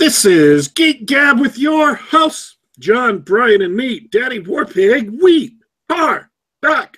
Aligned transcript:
This 0.00 0.24
is 0.24 0.66
Geek 0.68 1.04
Gab 1.04 1.38
with 1.38 1.58
your 1.58 1.94
hosts, 1.94 2.56
John, 2.78 3.18
Brian, 3.18 3.60
and 3.60 3.76
me, 3.76 4.08
Daddy 4.10 4.42
Warpig. 4.42 5.20
We 5.20 5.58
are 5.90 6.30
back. 6.62 6.96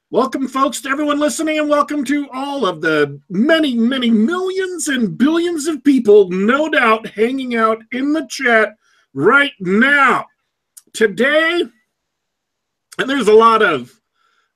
Welcome, 0.09 0.47
folks, 0.47 0.81
to 0.81 0.89
everyone 0.89 1.19
listening, 1.19 1.59
and 1.59 1.69
welcome 1.69 2.03
to 2.05 2.27
all 2.31 2.65
of 2.65 2.81
the 2.81 3.21
many, 3.29 3.75
many 3.75 4.09
millions 4.09 4.87
and 4.87 5.15
billions 5.15 5.67
of 5.67 5.83
people, 5.83 6.27
no 6.31 6.69
doubt, 6.69 7.07
hanging 7.09 7.55
out 7.55 7.83
in 7.91 8.13
the 8.13 8.25
chat 8.31 8.75
right 9.13 9.53
now. 9.59 10.25
Today, 10.93 11.65
and 12.97 13.07
there's 13.07 13.27
a 13.27 13.33
lot 13.33 13.61
of 13.61 13.93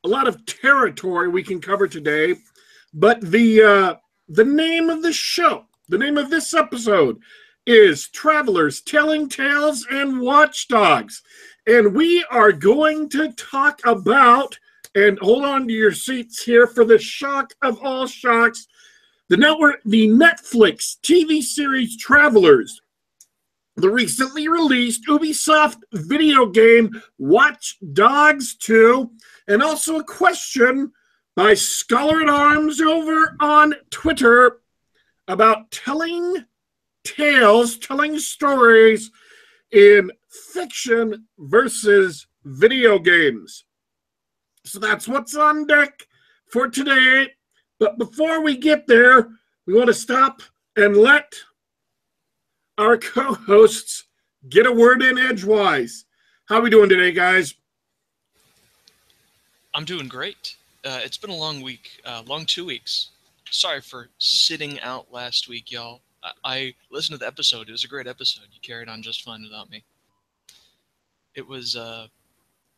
a 0.03 0.07
lot 0.07 0.27
of 0.27 0.45
territory 0.45 1.29
we 1.29 1.43
can 1.43 1.61
cover 1.61 1.87
today, 1.87 2.35
but 2.93 3.21
the 3.21 3.61
uh, 3.61 3.95
the 4.29 4.45
name 4.45 4.89
of 4.89 5.01
the 5.01 5.13
show, 5.13 5.65
the 5.89 5.97
name 5.97 6.17
of 6.17 6.29
this 6.29 6.53
episode, 6.53 7.19
is 7.65 8.09
Travelers 8.09 8.81
Telling 8.81 9.29
Tales 9.29 9.85
and 9.89 10.19
Watchdogs, 10.19 11.21
and 11.67 11.93
we 11.93 12.23
are 12.31 12.51
going 12.51 13.09
to 13.09 13.31
talk 13.33 13.79
about. 13.85 14.57
And 14.93 15.17
hold 15.19 15.45
on 15.45 15.69
to 15.69 15.73
your 15.73 15.93
seats 15.93 16.43
here 16.43 16.67
for 16.67 16.83
the 16.83 16.99
shock 16.99 17.53
of 17.61 17.81
all 17.81 18.07
shocks. 18.07 18.67
The 19.29 19.37
network, 19.37 19.81
the 19.85 20.09
Netflix 20.09 20.97
TV 21.01 21.41
series 21.41 21.95
Travelers, 21.95 22.81
the 23.77 23.89
recently 23.89 24.49
released 24.49 25.05
Ubisoft 25.07 25.77
video 25.93 26.45
game 26.45 27.01
Watch 27.17 27.77
Dogs 27.93 28.55
2, 28.55 29.09
and 29.47 29.61
also 29.61 29.99
a 29.99 30.03
question 30.03 30.91
by 31.35 31.53
Scholar 31.53 32.21
at 32.21 32.29
Arms 32.29 32.81
over 32.81 33.35
on 33.39 33.73
Twitter 33.89 34.61
about 35.27 35.71
telling 35.71 36.45
tales, 37.03 37.77
telling 37.77 38.19
stories 38.19 39.11
in 39.71 40.11
fiction 40.53 41.27
versus 41.37 42.27
video 42.43 42.99
games. 42.99 43.65
So 44.65 44.79
that's 44.79 45.07
what's 45.07 45.35
on 45.35 45.65
deck 45.65 46.07
for 46.51 46.67
today. 46.67 47.29
But 47.79 47.97
before 47.97 48.41
we 48.41 48.57
get 48.57 48.87
there, 48.87 49.29
we 49.65 49.73
want 49.73 49.87
to 49.87 49.93
stop 49.93 50.41
and 50.75 50.95
let 50.95 51.33
our 52.77 52.97
co-hosts 52.97 54.05
get 54.49 54.65
a 54.65 54.71
word 54.71 55.01
in 55.01 55.17
edgewise. 55.17 56.05
How 56.45 56.57
are 56.57 56.61
we 56.61 56.69
doing 56.69 56.89
today, 56.89 57.11
guys? 57.11 57.55
I'm 59.73 59.85
doing 59.85 60.07
great. 60.07 60.55
Uh, 60.83 60.99
it's 61.03 61.17
been 61.17 61.29
a 61.29 61.35
long 61.35 61.61
week, 61.61 62.01
uh, 62.05 62.23
long 62.25 62.45
two 62.45 62.65
weeks. 62.65 63.09
Sorry 63.49 63.81
for 63.81 64.09
sitting 64.17 64.79
out 64.81 65.11
last 65.11 65.47
week, 65.47 65.71
y'all. 65.71 66.01
I, 66.23 66.31
I 66.43 66.73
listened 66.89 67.15
to 67.15 67.19
the 67.19 67.27
episode. 67.27 67.69
It 67.69 67.71
was 67.71 67.83
a 67.83 67.87
great 67.87 68.07
episode. 68.07 68.45
You 68.51 68.59
carried 68.61 68.89
on 68.89 69.01
just 69.01 69.23
fine 69.23 69.43
without 69.43 69.69
me. 69.69 69.83
It 71.35 71.47
was. 71.47 71.75
Uh, 71.75 72.07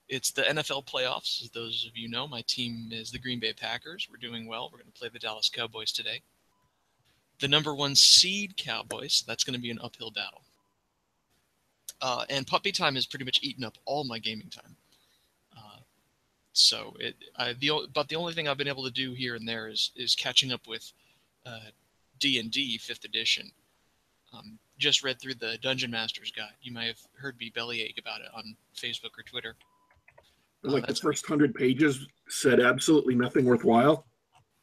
it's 0.09 0.31
the 0.31 0.43
NFL 0.43 0.85
playoffs. 0.85 1.41
As 1.41 1.49
those 1.49 1.87
of 1.89 1.97
you 1.97 2.09
know, 2.09 2.27
my 2.27 2.43
team 2.45 2.89
is 2.91 3.09
the 3.09 3.17
Green 3.17 3.39
Bay 3.39 3.53
Packers. 3.53 4.07
We're 4.11 4.17
doing 4.17 4.45
well. 4.45 4.69
We're 4.71 4.79
going 4.79 4.91
to 4.91 4.99
play 4.99 5.09
the 5.11 5.17
Dallas 5.17 5.49
Cowboys 5.49 5.91
today. 5.91 6.21
The 7.39 7.47
number 7.47 7.73
one 7.73 7.95
seed 7.95 8.55
Cowboys. 8.57 9.23
That's 9.25 9.43
going 9.43 9.55
to 9.55 9.61
be 9.61 9.71
an 9.71 9.79
uphill 9.81 10.11
battle. 10.11 10.43
Uh, 12.01 12.25
and 12.29 12.45
puppy 12.45 12.71
time 12.71 12.95
has 12.95 13.05
pretty 13.05 13.25
much 13.25 13.39
eaten 13.41 13.63
up 13.63 13.77
all 13.85 14.03
my 14.03 14.19
gaming 14.19 14.49
time. 14.49 14.75
Uh, 16.53 16.55
so 16.55 16.93
it, 16.99 17.15
I, 17.37 17.53
the 17.53 17.87
but 17.93 18.07
the 18.07 18.15
only 18.15 18.33
thing 18.33 18.47
I've 18.47 18.57
been 18.57 18.67
able 18.67 18.83
to 18.85 18.91
do 18.91 19.13
here 19.13 19.35
and 19.35 19.47
there 19.47 19.67
is 19.67 19.91
is 19.95 20.15
catching 20.15 20.51
up 20.51 20.67
with 20.67 20.91
uh, 21.45 21.69
D 22.19 22.39
and 22.39 22.51
D 22.51 22.77
Fifth 22.77 23.05
Edition. 23.05 23.51
Um, 24.33 24.57
just 24.79 25.03
read 25.03 25.19
through 25.19 25.35
the 25.35 25.57
Dungeon 25.61 25.91
Master's 25.91 26.31
Guide. 26.31 26.53
You 26.61 26.73
might 26.73 26.87
have 26.87 26.99
heard 27.15 27.37
me 27.39 27.51
bellyache 27.53 27.99
about 27.99 28.21
it 28.21 28.27
on 28.35 28.55
Facebook 28.75 29.17
or 29.17 29.23
Twitter. 29.23 29.55
Like 30.63 30.87
the 30.87 30.95
first 30.95 31.25
hundred 31.27 31.53
pages 31.53 32.07
said 32.29 32.59
absolutely 32.61 33.15
nothing 33.15 33.45
worthwhile. 33.45 34.05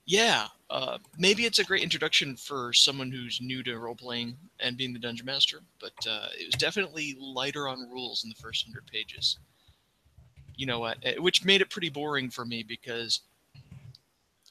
Yeah, 0.06 0.46
uh, 0.70 0.98
maybe 1.18 1.44
it's 1.44 1.58
a 1.58 1.64
great 1.64 1.82
introduction 1.82 2.36
for 2.36 2.72
someone 2.72 3.12
who's 3.12 3.40
new 3.40 3.62
to 3.64 3.78
role 3.78 3.94
playing 3.94 4.36
and 4.58 4.76
being 4.76 4.92
the 4.92 4.98
dungeon 4.98 5.26
master, 5.26 5.60
but 5.80 5.92
uh, 6.08 6.28
it 6.38 6.46
was 6.46 6.54
definitely 6.58 7.16
lighter 7.20 7.68
on 7.68 7.88
rules 7.90 8.24
in 8.24 8.30
the 8.30 8.36
first 8.36 8.64
hundred 8.64 8.86
pages. 8.86 9.38
You 10.56 10.66
know 10.66 10.78
what? 10.80 10.98
Uh, 11.04 11.22
which 11.22 11.44
made 11.44 11.60
it 11.60 11.70
pretty 11.70 11.88
boring 11.88 12.30
for 12.30 12.44
me 12.44 12.62
because, 12.62 13.20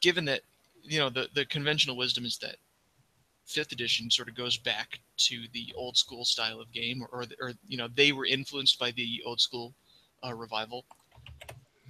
given 0.02 0.26
that 0.26 0.42
you 0.84 1.00
know 1.00 1.10
the 1.10 1.30
the 1.34 1.46
conventional 1.46 1.98
wisdom 1.98 2.26
is 2.26 2.38
that 2.40 2.56
fifth 3.46 3.72
edition 3.72 4.10
sort 4.12 4.28
of 4.30 4.36
goes 4.36 4.58
back 4.58 5.00
to 5.18 5.46
the 5.54 5.74
old 5.76 5.98
school 5.98 6.26
style 6.26 6.60
of 6.60 6.72
game, 6.72 7.02
or 7.02 7.10
or, 7.12 7.26
or 7.40 7.54
you 7.68 7.78
know 7.78 7.88
they 7.96 8.12
were 8.12 8.26
influenced 8.26 8.80
by 8.80 8.92
the 8.92 9.22
old 9.26 9.40
school 9.40 9.74
uh, 10.26 10.34
revival 10.34 10.86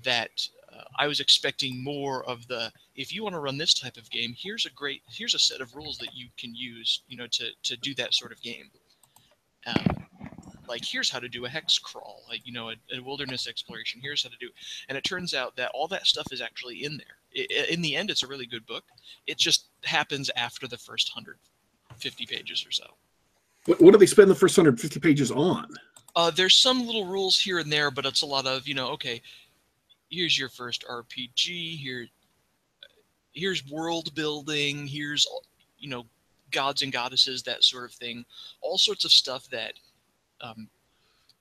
that 0.03 0.47
uh, 0.73 0.83
I 0.97 1.07
was 1.07 1.19
expecting 1.19 1.83
more 1.83 2.23
of 2.23 2.47
the 2.47 2.71
if 2.95 3.13
you 3.13 3.23
want 3.23 3.33
to 3.35 3.39
run 3.39 3.57
this 3.57 3.73
type 3.73 3.97
of 3.97 4.09
game, 4.09 4.35
here's 4.37 4.65
a 4.65 4.69
great 4.71 5.01
here's 5.09 5.33
a 5.33 5.39
set 5.39 5.61
of 5.61 5.75
rules 5.75 5.97
that 5.97 6.13
you 6.13 6.27
can 6.37 6.55
use, 6.55 7.01
you 7.07 7.17
know, 7.17 7.27
to 7.27 7.49
to 7.63 7.77
do 7.77 7.93
that 7.95 8.13
sort 8.13 8.31
of 8.31 8.41
game. 8.41 8.69
Uh, 9.65 9.83
like 10.69 10.85
here's 10.85 11.09
how 11.09 11.19
to 11.19 11.27
do 11.27 11.45
a 11.45 11.49
hex 11.49 11.77
crawl, 11.79 12.23
like 12.29 12.45
you 12.45 12.53
know, 12.53 12.69
a, 12.69 12.75
a, 12.95 13.01
wilderness 13.01 13.47
exploration. 13.47 13.99
Here's 14.01 14.23
how 14.23 14.29
to 14.29 14.37
do, 14.39 14.49
and 14.87 14.97
it 14.97 15.03
turns 15.03 15.33
out 15.33 15.55
that 15.57 15.71
all 15.73 15.87
that 15.89 16.05
stuff 16.05 16.27
is 16.31 16.41
actually 16.41 16.83
in 16.83 16.97
there. 16.97 17.17
It, 17.31 17.69
in 17.69 17.81
the 17.81 17.95
end, 17.95 18.09
it's 18.09 18.23
a 18.23 18.27
really 18.27 18.45
good 18.45 18.65
book. 18.65 18.83
It 19.27 19.37
just 19.37 19.65
happens 19.83 20.29
after 20.35 20.67
the 20.67 20.77
first 20.77 21.11
150 21.13 22.25
pages 22.27 22.65
or 22.65 22.71
so. 22.71 22.85
What, 23.65 23.81
what 23.81 23.91
do 23.91 23.97
they 23.97 24.05
spend 24.05 24.29
the 24.29 24.35
first 24.35 24.57
150 24.57 24.99
pages 24.99 25.31
on? 25.31 25.67
Uh, 26.15 26.31
there's 26.31 26.55
some 26.55 26.85
little 26.85 27.05
rules 27.05 27.39
here 27.39 27.59
and 27.59 27.71
there, 27.71 27.91
but 27.91 28.05
it's 28.05 28.21
a 28.21 28.27
lot 28.27 28.45
of 28.45 28.67
you 28.67 28.75
know, 28.75 28.89
okay, 28.89 29.21
here's 30.09 30.37
your 30.37 30.49
first 30.49 30.85
RPG. 30.89 31.77
Here, 31.77 32.07
here's 33.33 33.67
world 33.69 34.13
building. 34.15 34.87
Here's 34.87 35.27
you 35.79 35.89
know 35.89 36.05
gods 36.51 36.81
and 36.81 36.91
goddesses, 36.91 37.43
that 37.43 37.63
sort 37.63 37.85
of 37.85 37.93
thing. 37.93 38.25
All 38.61 38.77
sorts 38.77 39.05
of 39.05 39.11
stuff 39.11 39.47
that, 39.49 39.73
um, 40.41 40.69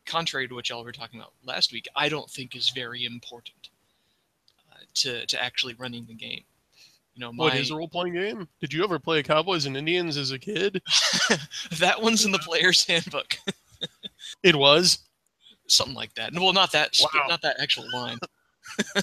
contrary 0.06 0.48
to 0.48 0.54
what 0.54 0.68
y'all 0.68 0.84
were 0.84 0.92
talking 0.92 1.20
about 1.20 1.32
last 1.44 1.72
week, 1.72 1.86
I 1.94 2.08
don't 2.08 2.30
think 2.30 2.56
is 2.56 2.70
very 2.70 3.04
important 3.04 3.70
uh, 4.72 4.78
to 4.94 5.26
to 5.26 5.42
actually 5.42 5.74
running 5.74 6.06
the 6.06 6.14
game. 6.14 6.44
You 7.14 7.24
know, 7.24 7.32
my... 7.32 7.44
What 7.44 7.56
is 7.56 7.72
a 7.72 7.76
role 7.76 7.88
playing 7.88 8.14
game? 8.14 8.48
Did 8.60 8.72
you 8.72 8.84
ever 8.84 9.00
play 9.00 9.24
Cowboys 9.24 9.66
and 9.66 9.76
Indians 9.76 10.16
as 10.16 10.30
a 10.30 10.38
kid? 10.38 10.80
that 11.78 12.00
one's 12.00 12.24
in 12.24 12.30
the 12.30 12.38
player's 12.38 12.86
handbook. 12.86 13.38
it 14.44 14.54
was 14.54 15.00
something 15.66 15.96
like 15.96 16.14
that. 16.14 16.32
Well, 16.32 16.52
not 16.52 16.70
that, 16.72 16.96
wow. 17.00 17.26
not 17.28 17.42
that 17.42 17.56
actual 17.60 17.86
line. 17.92 18.18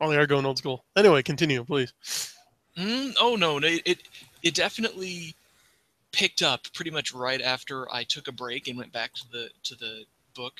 oh, 0.00 0.10
they 0.10 0.16
are 0.16 0.26
going 0.26 0.44
old 0.44 0.58
school. 0.58 0.84
Anyway, 0.94 1.22
continue, 1.22 1.64
please. 1.64 1.92
Mm, 2.76 3.14
oh 3.18 3.34
no, 3.34 3.56
it, 3.58 3.82
it 3.84 3.98
it 4.42 4.54
definitely 4.54 5.34
picked 6.18 6.42
up 6.42 6.66
pretty 6.74 6.90
much 6.90 7.14
right 7.14 7.40
after 7.40 7.88
I 7.94 8.02
took 8.02 8.26
a 8.26 8.32
break 8.32 8.66
and 8.66 8.76
went 8.76 8.92
back 8.92 9.14
to 9.14 9.28
the 9.30 9.50
to 9.62 9.76
the 9.76 10.02
book. 10.34 10.54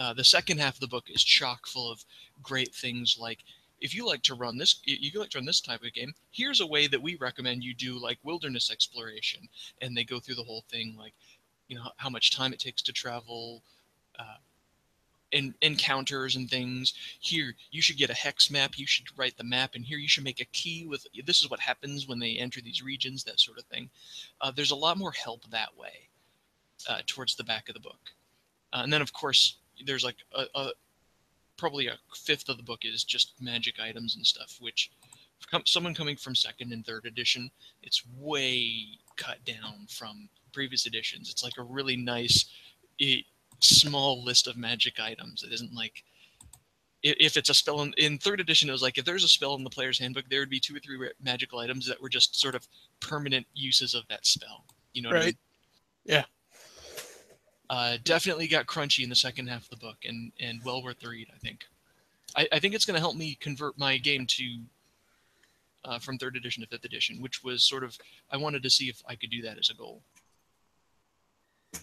Uh, 0.00 0.12
the 0.12 0.24
second 0.24 0.58
half 0.58 0.74
of 0.74 0.80
the 0.80 0.88
book 0.88 1.04
is 1.08 1.22
chock 1.22 1.68
full 1.68 1.88
of 1.92 2.04
great 2.42 2.74
things 2.74 3.16
like 3.18 3.38
if 3.80 3.94
you 3.94 4.04
like 4.04 4.22
to 4.22 4.34
run 4.34 4.58
this 4.58 4.80
you 4.84 5.20
like 5.20 5.30
to 5.30 5.38
run 5.38 5.44
this 5.44 5.60
type 5.60 5.84
of 5.84 5.92
game 5.92 6.12
here's 6.32 6.60
a 6.60 6.66
way 6.66 6.88
that 6.88 7.00
we 7.00 7.14
recommend 7.14 7.62
you 7.62 7.72
do 7.72 7.96
like 7.96 8.18
wilderness 8.24 8.72
exploration 8.72 9.48
and 9.80 9.96
they 9.96 10.02
go 10.02 10.18
through 10.18 10.34
the 10.34 10.42
whole 10.42 10.64
thing 10.68 10.96
like 10.98 11.12
you 11.68 11.76
know 11.76 11.84
how 11.98 12.10
much 12.10 12.34
time 12.34 12.52
it 12.52 12.58
takes 12.58 12.82
to 12.82 12.92
travel 12.92 13.62
uh, 14.18 14.38
in, 15.34 15.54
encounters 15.60 16.36
and 16.36 16.48
things. 16.48 16.94
Here, 17.20 17.54
you 17.70 17.82
should 17.82 17.98
get 17.98 18.08
a 18.08 18.14
hex 18.14 18.50
map. 18.50 18.78
You 18.78 18.86
should 18.86 19.06
write 19.18 19.36
the 19.36 19.44
map, 19.44 19.74
and 19.74 19.84
here 19.84 19.98
you 19.98 20.08
should 20.08 20.24
make 20.24 20.40
a 20.40 20.46
key 20.46 20.86
with 20.88 21.06
this 21.26 21.42
is 21.42 21.50
what 21.50 21.60
happens 21.60 22.08
when 22.08 22.18
they 22.18 22.36
enter 22.36 22.60
these 22.60 22.82
regions, 22.82 23.24
that 23.24 23.40
sort 23.40 23.58
of 23.58 23.64
thing. 23.64 23.90
Uh, 24.40 24.50
there's 24.50 24.70
a 24.70 24.76
lot 24.76 24.96
more 24.96 25.12
help 25.12 25.44
that 25.50 25.76
way 25.76 26.08
uh, 26.88 27.00
towards 27.06 27.34
the 27.34 27.44
back 27.44 27.68
of 27.68 27.74
the 27.74 27.80
book. 27.80 28.12
Uh, 28.72 28.80
and 28.82 28.92
then, 28.92 29.02
of 29.02 29.12
course, 29.12 29.56
there's 29.84 30.04
like 30.04 30.16
a, 30.34 30.44
a, 30.54 30.70
probably 31.56 31.88
a 31.88 31.98
fifth 32.14 32.48
of 32.48 32.56
the 32.56 32.62
book 32.62 32.80
is 32.84 33.04
just 33.04 33.34
magic 33.40 33.80
items 33.80 34.16
and 34.16 34.26
stuff, 34.26 34.56
which 34.60 34.90
someone 35.64 35.94
coming 35.94 36.16
from 36.16 36.34
second 36.34 36.72
and 36.72 36.86
third 36.86 37.04
edition, 37.06 37.50
it's 37.82 38.02
way 38.18 38.86
cut 39.16 39.44
down 39.44 39.86
from 39.88 40.28
previous 40.52 40.86
editions. 40.86 41.30
It's 41.30 41.44
like 41.44 41.58
a 41.58 41.62
really 41.62 41.96
nice. 41.96 42.46
It, 42.98 43.24
small 43.64 44.22
list 44.22 44.46
of 44.46 44.56
magic 44.56 45.00
items. 45.00 45.42
It 45.42 45.52
isn't 45.52 45.74
like 45.74 46.04
if 47.02 47.36
it's 47.36 47.50
a 47.50 47.54
spell 47.54 47.82
in, 47.82 47.92
in, 47.98 48.16
third 48.16 48.40
edition, 48.40 48.68
it 48.68 48.72
was 48.72 48.82
like 48.82 48.96
if 48.96 49.04
there's 49.04 49.24
a 49.24 49.28
spell 49.28 49.54
in 49.54 49.62
the 49.62 49.70
player's 49.70 49.98
handbook, 49.98 50.24
there 50.30 50.40
would 50.40 50.48
be 50.48 50.58
two 50.58 50.74
or 50.74 50.78
three 50.78 50.98
magical 51.22 51.58
items 51.58 51.86
that 51.86 52.00
were 52.00 52.08
just 52.08 52.40
sort 52.40 52.54
of 52.54 52.66
permanent 53.00 53.46
uses 53.52 53.94
of 53.94 54.04
that 54.08 54.24
spell. 54.24 54.64
You 54.94 55.02
know 55.02 55.10
right. 55.10 55.22
I 55.22 55.26
mean? 55.26 55.36
Yeah. 56.04 56.24
Uh, 57.68 57.98
definitely 58.04 58.46
got 58.46 58.66
crunchy 58.66 59.04
in 59.04 59.10
the 59.10 59.16
second 59.16 59.48
half 59.48 59.64
of 59.64 59.70
the 59.70 59.76
book, 59.76 59.96
and 60.04 60.32
and 60.40 60.60
well 60.64 60.82
worth 60.82 61.00
the 61.00 61.08
read, 61.08 61.28
I 61.34 61.38
think. 61.38 61.64
I, 62.36 62.48
I 62.52 62.58
think 62.58 62.74
it's 62.74 62.84
going 62.84 62.94
to 62.94 63.00
help 63.00 63.16
me 63.16 63.36
convert 63.40 63.78
my 63.78 63.96
game 63.98 64.26
to 64.26 64.58
uh, 65.84 65.98
from 65.98 66.18
third 66.18 66.36
edition 66.36 66.62
to 66.62 66.68
fifth 66.68 66.84
edition, 66.84 67.20
which 67.20 67.42
was 67.42 67.62
sort 67.62 67.84
of 67.84 67.96
I 68.30 68.36
wanted 68.36 68.62
to 68.62 68.70
see 68.70 68.88
if 68.88 69.02
I 69.06 69.14
could 69.14 69.30
do 69.30 69.42
that 69.42 69.58
as 69.58 69.70
a 69.70 69.74
goal. 69.74 70.02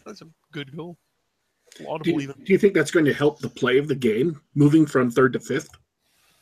That's 0.06 0.22
a 0.22 0.28
good 0.52 0.76
goal. 0.76 0.98
Do 1.78 2.12
you, 2.12 2.28
do 2.28 2.54
you 2.54 2.58
think 2.58 2.74
that's 2.74 2.92
going 2.92 3.06
to 3.06 3.14
help 3.14 3.40
the 3.40 3.50
play 3.50 3.78
of 3.78 3.88
the 3.88 3.96
game, 3.96 4.40
moving 4.56 4.86
from 4.86 5.10
third 5.10 5.34
to 5.34 5.40
fifth? 5.40 5.70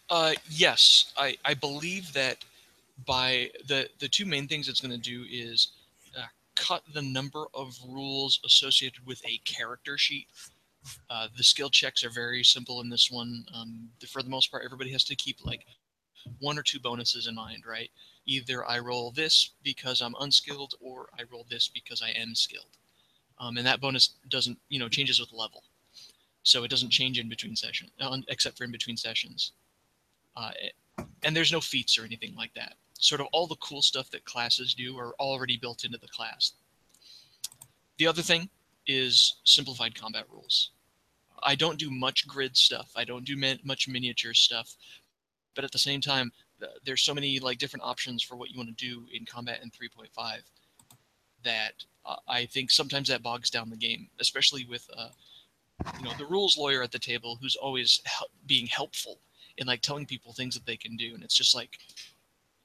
Uh, 0.10 0.34
yes, 0.50 1.14
I, 1.18 1.38
I 1.46 1.54
believe 1.54 2.12
that 2.14 2.44
by 3.06 3.50
the 3.68 3.88
the 4.00 4.08
two 4.08 4.26
main 4.26 4.48
things 4.48 4.68
it's 4.68 4.82
going 4.82 4.92
to 4.92 4.98
do 4.98 5.26
is 5.30 5.70
uh, 6.18 6.24
cut 6.56 6.84
the 6.94 7.02
number 7.02 7.46
of 7.54 7.78
rules 7.88 8.40
associated 8.46 9.06
with 9.06 9.24
a 9.26 9.40
character 9.46 9.98
sheet. 9.98 10.28
Uh, 11.10 11.28
the 11.38 11.44
skill 11.44 11.70
checks 11.70 12.04
are 12.04 12.10
very 12.10 12.44
simple 12.44 12.82
in 12.82 12.90
this 12.90 13.12
one. 13.12 13.46
Um, 13.54 13.90
for 14.08 14.24
the 14.24 14.30
most 14.30 14.50
part, 14.50 14.66
everybody 14.66 14.92
has 14.92 15.04
to 15.06 15.16
keep 15.16 15.46
like 15.46 15.66
one 16.40 16.58
or 16.58 16.64
two 16.64 16.80
bonuses 16.80 17.28
in 17.28 17.36
mind, 17.36 17.64
right? 17.68 17.90
Either 18.26 18.68
I 18.68 18.80
roll 18.80 19.12
this 19.12 19.52
because 19.64 20.02
I'm 20.02 20.16
unskilled, 20.20 20.74
or 20.82 21.10
I 21.18 21.24
roll 21.32 21.46
this 21.50 21.68
because 21.68 22.02
I 22.02 22.10
am 22.10 22.34
skilled. 22.36 22.78
Um, 23.40 23.58
and 23.58 23.66
that 23.66 23.80
bonus 23.80 24.16
doesn't, 24.30 24.58
you 24.70 24.80
know, 24.80 24.90
changes 24.90 25.20
with 25.20 25.32
level, 25.32 25.64
so 26.44 26.64
it 26.64 26.70
doesn't 26.70 26.90
change 26.90 27.20
in 27.20 27.30
between 27.30 27.56
sessions, 27.56 27.92
uh, 28.02 28.18
except 28.28 28.58
for 28.58 28.66
in 28.66 28.72
between 28.72 28.98
sessions. 28.98 29.54
Uh, 30.36 30.52
and 31.24 31.36
there's 31.36 31.52
no 31.52 31.62
feats 31.62 31.98
or 31.98 32.04
anything 32.04 32.36
like 32.36 32.54
that. 32.54 32.74
Sort 32.94 33.22
of 33.22 33.28
all 33.32 33.48
the 33.48 33.56
cool 33.56 33.82
stuff 33.82 34.10
that 34.12 34.26
classes 34.26 34.74
do 34.74 34.98
are 34.98 35.14
already 35.20 35.58
built 35.58 35.86
into 35.86 35.98
the 35.98 36.08
class. 36.08 36.54
The 37.98 38.08
other 38.08 38.22
thing 38.22 38.50
is 38.88 39.38
simplified 39.46 39.96
combat 39.96 40.26
rules. 40.30 40.72
I 41.44 41.56
don't 41.56 41.80
do 41.80 41.90
much 41.90 42.28
grid 42.28 42.58
stuff. 42.58 42.92
I 42.96 43.06
don't 43.06 43.24
do 43.24 43.38
much 43.64 43.88
miniature 43.88 44.34
stuff, 44.34 44.76
but 45.56 45.64
at 45.64 45.72
the 45.72 45.80
same 45.80 46.02
time, 46.02 46.32
there's 46.84 47.02
so 47.02 47.14
many 47.14 47.40
like 47.40 47.58
different 47.58 47.84
options 47.86 48.22
for 48.22 48.36
what 48.36 48.50
you 48.50 48.58
want 48.58 48.76
to 48.76 48.86
do 48.86 49.06
in 49.14 49.26
combat 49.26 49.62
in 49.64 49.70
3.5 49.70 50.42
that 51.44 51.74
uh, 52.06 52.16
I 52.28 52.46
think 52.46 52.72
sometimes 52.72 53.08
that 53.10 53.24
bogs 53.24 53.50
down 53.50 53.70
the 53.70 53.76
game, 53.76 54.08
especially 54.20 54.66
with 54.66 54.90
uh, 54.96 55.10
you 55.98 56.06
know 56.06 56.14
the 56.18 56.26
rules 56.26 56.58
lawyer 56.58 56.84
at 56.84 56.92
the 56.92 57.00
table 57.00 57.38
who's 57.42 57.56
always 57.56 58.02
hel- 58.06 58.30
being 58.48 58.68
helpful 58.68 59.20
in 59.58 59.68
like 59.68 59.82
telling 59.82 60.06
people 60.06 60.34
things 60.34 60.56
that 60.56 60.66
they 60.66 60.78
can 60.78 60.96
do, 60.96 61.14
and 61.14 61.24
it's 61.24 61.36
just 61.36 61.56
like 61.56 61.78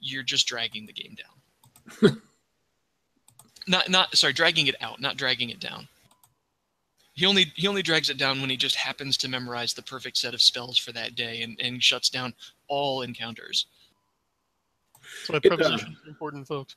you're 0.00 0.22
just 0.22 0.46
dragging 0.46 0.86
the 0.86 0.92
game 0.92 1.16
down. 1.16 2.20
not 3.66 3.88
not 3.88 4.16
sorry, 4.16 4.32
dragging 4.32 4.66
it 4.66 4.76
out, 4.80 5.00
not 5.00 5.16
dragging 5.16 5.50
it 5.50 5.60
down. 5.60 5.88
He 7.14 7.26
only 7.26 7.52
he 7.54 7.68
only 7.68 7.82
drags 7.82 8.10
it 8.10 8.18
down 8.18 8.40
when 8.40 8.50
he 8.50 8.56
just 8.56 8.76
happens 8.76 9.16
to 9.18 9.28
memorize 9.28 9.74
the 9.74 9.82
perfect 9.82 10.16
set 10.16 10.34
of 10.34 10.42
spells 10.42 10.78
for 10.78 10.92
that 10.92 11.14
day 11.14 11.42
and, 11.42 11.58
and 11.60 11.82
shuts 11.82 12.08
down 12.08 12.34
all 12.66 13.02
encounters. 13.02 13.66
So 15.24 15.38
preposition 15.38 15.96
uh, 16.04 16.08
important, 16.08 16.46
folks. 16.48 16.76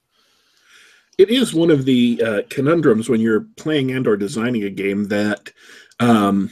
It 1.18 1.30
is 1.30 1.54
one 1.54 1.72
of 1.72 1.86
the 1.86 2.22
uh, 2.24 2.42
conundrums 2.50 3.10
when 3.10 3.22
you're 3.22 3.48
playing 3.58 3.92
and 3.92 4.08
or 4.08 4.18
designing 4.18 4.64
a 4.64 4.70
game 4.70 5.06
that 5.06 5.52
um, 6.00 6.52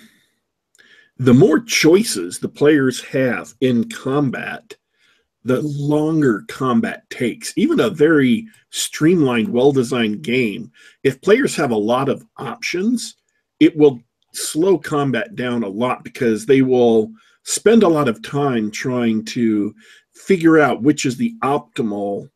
the 1.17 1.33
more 1.33 1.59
choices 1.59 2.39
the 2.39 2.49
players 2.49 3.01
have 3.03 3.53
in 3.61 3.87
combat, 3.89 4.75
the 5.43 5.61
longer 5.61 6.43
combat 6.47 7.07
takes. 7.11 7.53
Even 7.55 7.79
a 7.79 7.91
very 7.91 8.47
streamlined, 8.71 9.49
well 9.49 9.71
designed 9.71 10.23
game, 10.23 10.71
if 11.03 11.21
players 11.21 11.55
have 11.55 11.71
a 11.71 11.77
lot 11.77 12.09
of 12.09 12.25
options, 12.37 13.15
it 13.59 13.77
will 13.77 13.99
slow 14.33 14.77
combat 14.77 15.35
down 15.35 15.63
a 15.63 15.67
lot 15.67 16.03
because 16.03 16.45
they 16.45 16.61
will 16.63 17.11
spend 17.43 17.83
a 17.83 17.87
lot 17.87 18.07
of 18.07 18.23
time 18.23 18.71
trying 18.71 19.23
to 19.23 19.73
figure 20.13 20.57
out 20.59 20.81
which 20.81 21.05
is 21.05 21.17
the 21.17 21.35
optimal 21.43 22.27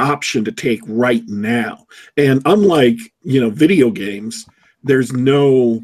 option 0.00 0.44
to 0.44 0.52
take 0.52 0.80
right 0.86 1.26
now. 1.26 1.86
And 2.16 2.42
unlike, 2.44 2.98
you 3.22 3.40
know, 3.40 3.50
video 3.50 3.90
games, 3.90 4.46
there's 4.82 5.12
no 5.12 5.82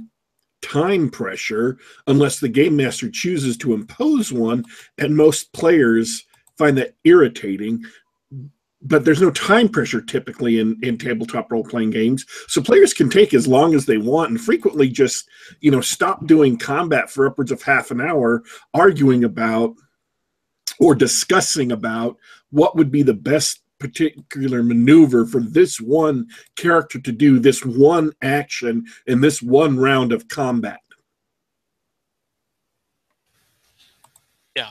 time 0.62 1.10
pressure 1.10 1.78
unless 2.06 2.40
the 2.40 2.48
game 2.48 2.76
master 2.76 3.10
chooses 3.10 3.56
to 3.58 3.74
impose 3.74 4.32
one 4.32 4.64
and 4.98 5.16
most 5.16 5.52
players 5.52 6.24
find 6.58 6.76
that 6.76 6.94
irritating 7.04 7.82
but 8.82 9.04
there's 9.04 9.20
no 9.20 9.30
time 9.30 9.68
pressure 9.68 10.00
typically 10.00 10.58
in, 10.58 10.78
in 10.82 10.96
tabletop 10.96 11.50
role 11.52 11.62
playing 11.62 11.90
games 11.90 12.24
so 12.48 12.60
players 12.60 12.92
can 12.92 13.08
take 13.08 13.34
as 13.34 13.46
long 13.46 13.74
as 13.74 13.86
they 13.86 13.98
want 13.98 14.30
and 14.30 14.40
frequently 14.40 14.88
just 14.88 15.28
you 15.60 15.70
know 15.70 15.80
stop 15.80 16.26
doing 16.26 16.56
combat 16.56 17.10
for 17.10 17.26
upwards 17.26 17.52
of 17.52 17.62
half 17.62 17.90
an 17.90 18.00
hour 18.00 18.42
arguing 18.74 19.24
about 19.24 19.74
or 20.80 20.94
discussing 20.94 21.70
about 21.72 22.16
what 22.50 22.76
would 22.76 22.90
be 22.90 23.02
the 23.02 23.14
best 23.14 23.60
particular 23.78 24.62
maneuver 24.62 25.26
for 25.26 25.40
this 25.40 25.80
one 25.80 26.28
character 26.56 27.00
to 27.00 27.12
do 27.12 27.38
this 27.38 27.64
one 27.64 28.12
action 28.22 28.84
in 29.06 29.20
this 29.20 29.42
one 29.42 29.78
round 29.78 30.12
of 30.12 30.28
combat. 30.28 30.80
Yeah. 34.56 34.70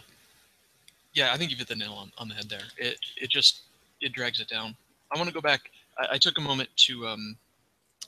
Yeah, 1.14 1.34
I 1.34 1.38
think 1.38 1.52
you 1.52 1.58
hit 1.58 1.68
the 1.68 1.76
nail 1.76 1.94
on, 1.94 2.12
on 2.18 2.28
the 2.28 2.36
head 2.36 2.50
there. 2.50 2.64
It 2.78 2.98
it 3.22 3.30
just 3.30 3.64
it 4.02 4.14
drags 4.14 4.40
it 4.40 4.48
down. 4.48 4.76
I 5.14 5.18
want 5.18 5.28
to 5.30 5.34
go 5.34 5.42
back. 5.42 5.72
I, 5.98 6.16
I 6.16 6.18
took 6.18 6.38
a 6.38 6.42
moment 6.42 6.70
to 6.78 7.08
um, 7.08 7.38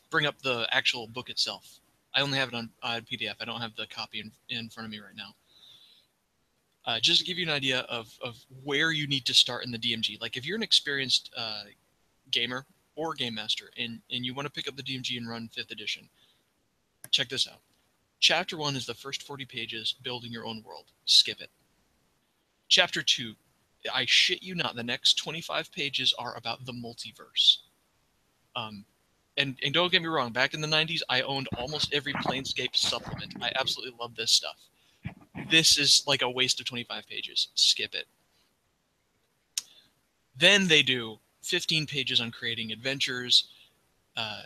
bring 0.10 0.26
up 0.26 0.42
the 0.42 0.68
actual 0.72 1.08
book 1.08 1.30
itself. 1.30 1.80
I 2.16 2.22
only 2.22 2.40
have 2.40 2.50
it 2.50 2.56
on 2.56 2.70
uh, 2.82 3.00
PDF. 3.12 3.36
I 3.40 3.46
don't 3.46 3.62
have 3.62 3.76
the 3.76 3.86
copy 3.88 4.20
in, 4.20 4.32
in 4.50 4.70
front 4.70 4.86
of 4.86 4.92
me 4.92 5.00
right 5.00 5.16
now 5.16 5.36
uh, 6.88 7.00
just 7.02 7.20
to 7.20 7.26
give 7.26 7.38
you 7.38 7.46
an 7.46 7.52
idea 7.52 7.80
of, 7.90 8.18
of 8.24 8.38
where 8.64 8.92
you 8.92 9.08
need 9.08 9.26
to 9.26 9.34
start 9.34 9.66
in 9.66 9.72
the 9.72 9.78
DMG. 9.78 10.20
Like 10.22 10.38
if 10.38 10.46
you're 10.46 10.56
an 10.56 10.64
experienced 10.64 11.30
uh, 11.38 11.64
gamer 12.32 12.66
or 12.96 13.14
game 13.14 13.36
master 13.36 13.66
and, 13.78 14.00
and 14.10 14.26
you 14.26 14.34
want 14.34 14.48
to 14.48 14.52
pick 14.52 14.70
up 14.70 14.78
the 14.78 14.84
DMG 14.84 15.18
and 15.18 15.30
run 15.30 15.50
fifth 15.50 15.70
edition, 15.70 16.08
check 17.12 17.28
this 17.28 17.48
out. 17.48 17.60
Chapter 18.20 18.58
one 18.58 18.76
is 18.76 18.86
the 18.86 18.94
first 18.94 19.24
40 19.24 19.46
pages 19.46 19.96
building 20.02 20.32
your 20.32 20.46
own 20.46 20.64
world. 20.66 20.86
Skip 21.06 21.42
it. 21.42 21.50
Chapter 22.70 23.04
two, 23.04 23.34
I 23.94 24.06
shit 24.08 24.42
you 24.42 24.56
not, 24.56 24.76
the 24.76 24.84
next 24.84 25.16
25 25.16 25.72
pages 25.74 26.14
are 26.18 26.36
about 26.38 26.66
the 26.66 26.72
multiverse. 26.72 27.58
Um, 28.56 28.86
and, 29.36 29.56
and 29.62 29.74
don't 29.74 29.92
get 29.92 30.02
me 30.02 30.08
wrong, 30.08 30.32
back 30.32 30.54
in 30.54 30.62
the 30.62 30.68
90s, 30.68 31.02
I 31.10 31.22
owned 31.22 31.48
almost 31.58 31.94
every 31.94 32.14
Planescape 32.14 32.76
supplement. 32.76 33.36
I 33.42 33.52
absolutely 33.60 33.96
love 34.00 34.16
this 34.16 34.32
stuff 34.32 34.56
this 35.50 35.78
is 35.78 36.04
like 36.08 36.22
a 36.22 36.30
waste 36.30 36.60
of 36.60 36.66
25 36.66 37.08
pages. 37.08 37.50
Skip 37.56 37.94
it. 37.96 38.06
Then 40.38 40.68
they 40.68 40.84
do 40.84 41.20
15 41.44 41.88
pages 41.88 42.22
on 42.22 42.32
creating 42.32 42.72
adventures, 42.72 43.50
uh, 44.16 44.44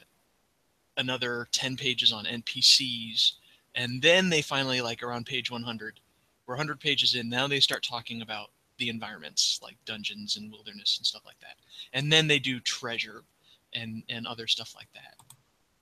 another 0.98 1.48
10 1.52 1.76
pages 1.76 2.12
on 2.14 2.26
NPCs, 2.26 3.34
and 3.76 4.02
then 4.02 4.30
they 4.30 4.42
finally, 4.42 4.82
like 4.82 5.04
around 5.04 5.26
page 5.26 5.50
100, 5.50 6.00
we're 6.46 6.56
100 6.56 6.80
pages 6.80 7.16
in, 7.16 7.30
now 7.30 7.48
they 7.48 7.60
start 7.60 7.84
talking 7.84 8.22
about 8.22 8.52
the 8.78 8.90
environments 8.90 9.60
like 9.62 9.78
dungeons 9.86 10.38
and 10.38 10.52
wilderness 10.52 10.98
and 10.98 11.06
stuff 11.06 11.22
like 11.26 11.40
that. 11.40 11.56
And 11.94 12.12
then 12.12 12.28
they 12.28 12.40
do 12.40 12.60
treasure 12.60 13.24
and, 13.74 14.04
and 14.10 14.26
other 14.26 14.48
stuff 14.48 14.74
like 14.76 14.92
that. 14.94 15.16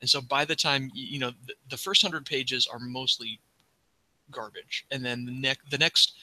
And 0.02 0.10
so 0.10 0.22
by 0.22 0.46
the 0.46 0.56
time, 0.56 0.92
you 0.94 1.20
know, 1.20 1.32
the, 1.46 1.54
the 1.70 1.78
first 1.78 2.04
100 2.04 2.26
pages 2.26 2.68
are 2.68 2.80
mostly 2.80 3.40
garbage, 4.32 4.86
and 4.92 5.04
then 5.04 5.26
the 5.26 5.32
next 5.32 5.70
the 5.70 5.78
next 5.78 6.14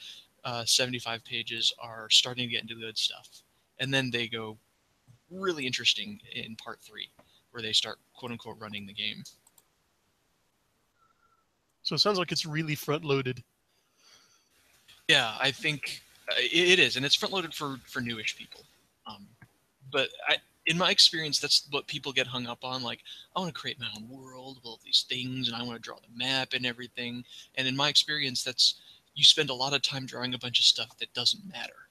uh, 0.43 0.63
75 0.65 1.23
pages 1.25 1.73
are 1.79 2.09
starting 2.09 2.47
to 2.47 2.51
get 2.53 2.61
into 2.61 2.75
good 2.75 2.97
stuff, 2.97 3.29
and 3.79 3.93
then 3.93 4.09
they 4.11 4.27
go 4.27 4.57
really 5.29 5.65
interesting 5.65 6.19
in 6.33 6.55
part 6.55 6.79
three, 6.81 7.09
where 7.51 7.61
they 7.61 7.73
start 7.73 7.97
quote 8.15 8.31
unquote 8.31 8.57
running 8.59 8.85
the 8.85 8.93
game. 8.93 9.23
So 11.83 11.95
it 11.95 11.99
sounds 11.99 12.19
like 12.19 12.31
it's 12.31 12.45
really 12.45 12.75
front 12.75 13.05
loaded. 13.05 13.43
Yeah, 15.07 15.35
I 15.39 15.51
think 15.51 16.01
uh, 16.29 16.35
it 16.37 16.79
is, 16.79 16.97
and 16.97 17.05
it's 17.05 17.15
front 17.15 17.33
loaded 17.33 17.53
for 17.53 17.77
for 17.85 18.01
newish 18.01 18.37
people. 18.37 18.61
Um, 19.05 19.25
but 19.91 20.09
I, 20.27 20.37
in 20.67 20.77
my 20.77 20.91
experience, 20.91 21.39
that's 21.39 21.67
what 21.71 21.87
people 21.87 22.11
get 22.11 22.27
hung 22.27 22.45
up 22.45 22.63
on. 22.63 22.83
Like, 22.83 22.99
I 23.35 23.39
want 23.39 23.53
to 23.53 23.59
create 23.59 23.79
my 23.79 23.87
own 23.95 24.07
world 24.09 24.57
with 24.57 24.65
all 24.65 24.79
these 24.83 25.05
things, 25.09 25.47
and 25.47 25.55
I 25.55 25.63
want 25.63 25.75
to 25.75 25.81
draw 25.81 25.95
the 25.95 26.15
map 26.15 26.53
and 26.53 26.65
everything. 26.65 27.23
And 27.55 27.67
in 27.67 27.75
my 27.75 27.87
experience, 27.89 28.43
that's 28.43 28.81
you 29.15 29.23
spend 29.23 29.49
a 29.49 29.53
lot 29.53 29.73
of 29.73 29.81
time 29.81 30.05
drawing 30.05 30.33
a 30.33 30.37
bunch 30.37 30.59
of 30.59 30.65
stuff 30.65 30.95
that 30.99 31.13
doesn't 31.13 31.47
matter, 31.47 31.89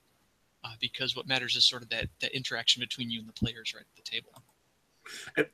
uh, 0.63 0.75
because 0.79 1.17
what 1.17 1.27
matters 1.27 1.57
is 1.57 1.67
sort 1.67 1.83
of 1.83 1.89
that 1.89 2.09
that 2.21 2.37
interaction 2.37 2.81
between 2.81 3.11
you 3.11 3.19
and 3.21 3.29
the 3.29 3.33
players 3.33 3.73
right 3.75 3.81
at 3.81 4.05
the 4.05 4.09
table. 4.09 4.31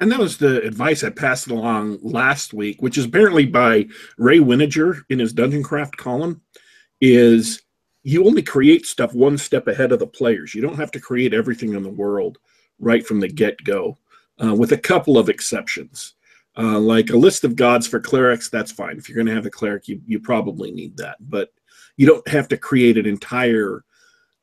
And 0.01 0.11
that 0.11 0.19
was 0.19 0.39
the 0.39 0.63
advice 0.63 1.05
I 1.05 1.11
passed 1.11 1.49
along 1.49 1.99
last 2.03 2.55
week, 2.55 2.81
which 2.83 2.99
is 2.99 3.05
apparently 3.05 3.47
by 3.47 3.87
Ray 4.17 4.39
Winninger 4.39 5.03
in 5.11 5.19
his 5.19 5.33
Dungeon 5.33 5.63
Craft 5.63 5.97
column, 5.97 6.41
is 7.01 7.63
you 8.03 8.27
only 8.27 8.43
create 8.43 8.87
stuff 8.87 9.15
one 9.15 9.37
step 9.39 9.69
ahead 9.69 9.93
of 9.93 9.99
the 9.99 10.07
players. 10.07 10.55
You 10.55 10.63
don't 10.63 10.79
have 10.79 10.91
to 10.93 11.01
create 11.01 11.35
everything 11.35 11.75
in 11.75 11.83
the 11.83 11.91
world 11.91 12.39
right 12.83 13.07
from 13.07 13.21
the 13.21 13.29
get 13.29 13.57
go, 13.65 13.97
uh, 14.45 14.55
with 14.55 14.73
a 14.73 14.79
couple 14.79 15.17
of 15.17 15.31
exceptions. 15.31 16.15
Uh, 16.59 16.79
like 16.79 17.09
a 17.09 17.17
list 17.17 17.45
of 17.45 17.57
gods 17.57 17.87
for 17.87 17.99
clerics, 17.99 18.51
that's 18.51 18.71
fine. 18.71 18.99
If 18.99 19.09
you're 19.09 19.17
going 19.17 19.29
to 19.29 19.35
have 19.35 19.47
a 19.47 19.51
cleric, 19.51 19.89
you, 19.89 20.03
you 20.07 20.21
probably 20.21 20.71
need 20.71 20.99
that. 20.99 21.17
But 21.21 21.51
you 21.97 22.07
don't 22.07 22.27
have 22.29 22.49
to 22.49 22.59
create 22.59 22.99
an 22.99 23.07
entire 23.07 23.85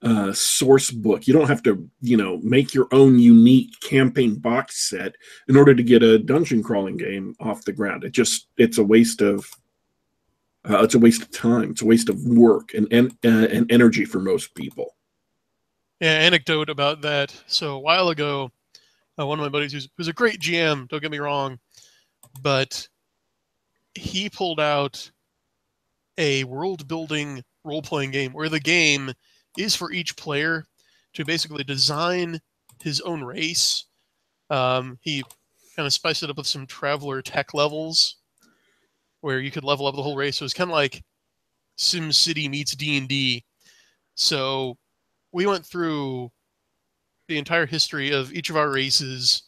uh, 0.01 0.33
source 0.33 0.89
book. 0.89 1.27
You 1.27 1.33
don't 1.33 1.47
have 1.47 1.61
to, 1.63 1.87
you 2.01 2.17
know, 2.17 2.39
make 2.41 2.73
your 2.73 2.87
own 2.91 3.19
unique 3.19 3.79
campaign 3.81 4.35
box 4.35 4.89
set 4.89 5.13
in 5.47 5.55
order 5.55 5.75
to 5.75 5.83
get 5.83 6.01
a 6.01 6.17
dungeon 6.17 6.63
crawling 6.63 6.97
game 6.97 7.35
off 7.39 7.65
the 7.65 7.73
ground. 7.73 8.03
It 8.03 8.11
just 8.11 8.47
it's 8.57 8.77
a 8.77 8.83
waste 8.83 9.21
of 9.21 9.45
uh, 10.67 10.83
it's 10.83 10.95
a 10.95 10.99
waste 10.99 11.21
of 11.21 11.31
time. 11.31 11.71
It's 11.71 11.81
a 11.81 11.85
waste 11.85 12.09
of 12.09 12.23
work 12.25 12.73
and 12.73 12.91
and, 12.91 13.11
uh, 13.25 13.47
and 13.53 13.71
energy 13.71 14.05
for 14.05 14.19
most 14.19 14.55
people. 14.55 14.95
Yeah, 15.99 16.11
anecdote 16.11 16.69
about 16.69 17.01
that. 17.01 17.35
So 17.47 17.75
a 17.75 17.79
while 17.79 18.09
ago, 18.09 18.51
uh, 19.19 19.25
one 19.27 19.39
of 19.39 19.43
my 19.43 19.49
buddies 19.49 19.73
who's, 19.73 19.89
who's 19.97 20.07
a 20.07 20.13
great 20.13 20.39
GM, 20.39 20.87
don't 20.87 21.01
get 21.01 21.11
me 21.11 21.17
wrong, 21.19 21.59
but 22.41 22.87
he 23.95 24.29
pulled 24.29 24.61
out 24.61 25.11
a 26.17 26.43
world 26.45 26.87
building 26.87 27.43
role 27.65 27.81
playing 27.81 28.11
game 28.11 28.31
where 28.31 28.49
the 28.49 28.59
game 28.59 29.11
is 29.57 29.75
for 29.75 29.91
each 29.91 30.15
player 30.15 30.65
to 31.13 31.25
basically 31.25 31.63
design 31.63 32.39
his 32.81 33.01
own 33.01 33.21
race. 33.23 33.85
Um, 34.49 34.97
he 35.01 35.23
kind 35.75 35.85
of 35.85 35.93
spiced 35.93 36.23
it 36.23 36.29
up 36.29 36.37
with 36.37 36.47
some 36.47 36.65
traveler 36.65 37.21
tech 37.21 37.53
levels 37.53 38.17
where 39.21 39.39
you 39.39 39.51
could 39.51 39.65
level 39.65 39.85
up 39.85 39.95
the 39.95 40.03
whole 40.03 40.15
race. 40.15 40.37
So 40.37 40.45
it's 40.45 40.53
kind 40.53 40.69
of 40.69 40.75
like 40.75 41.03
Sim 41.75 42.13
City 42.13 42.47
meets 42.47 42.73
D 42.75 42.97
and 42.97 43.07
D. 43.07 43.43
So 44.15 44.77
we 45.31 45.45
went 45.45 45.65
through 45.65 46.31
the 47.27 47.37
entire 47.37 47.65
history 47.65 48.11
of 48.11 48.33
each 48.33 48.49
of 48.49 48.57
our 48.57 48.71
races 48.71 49.43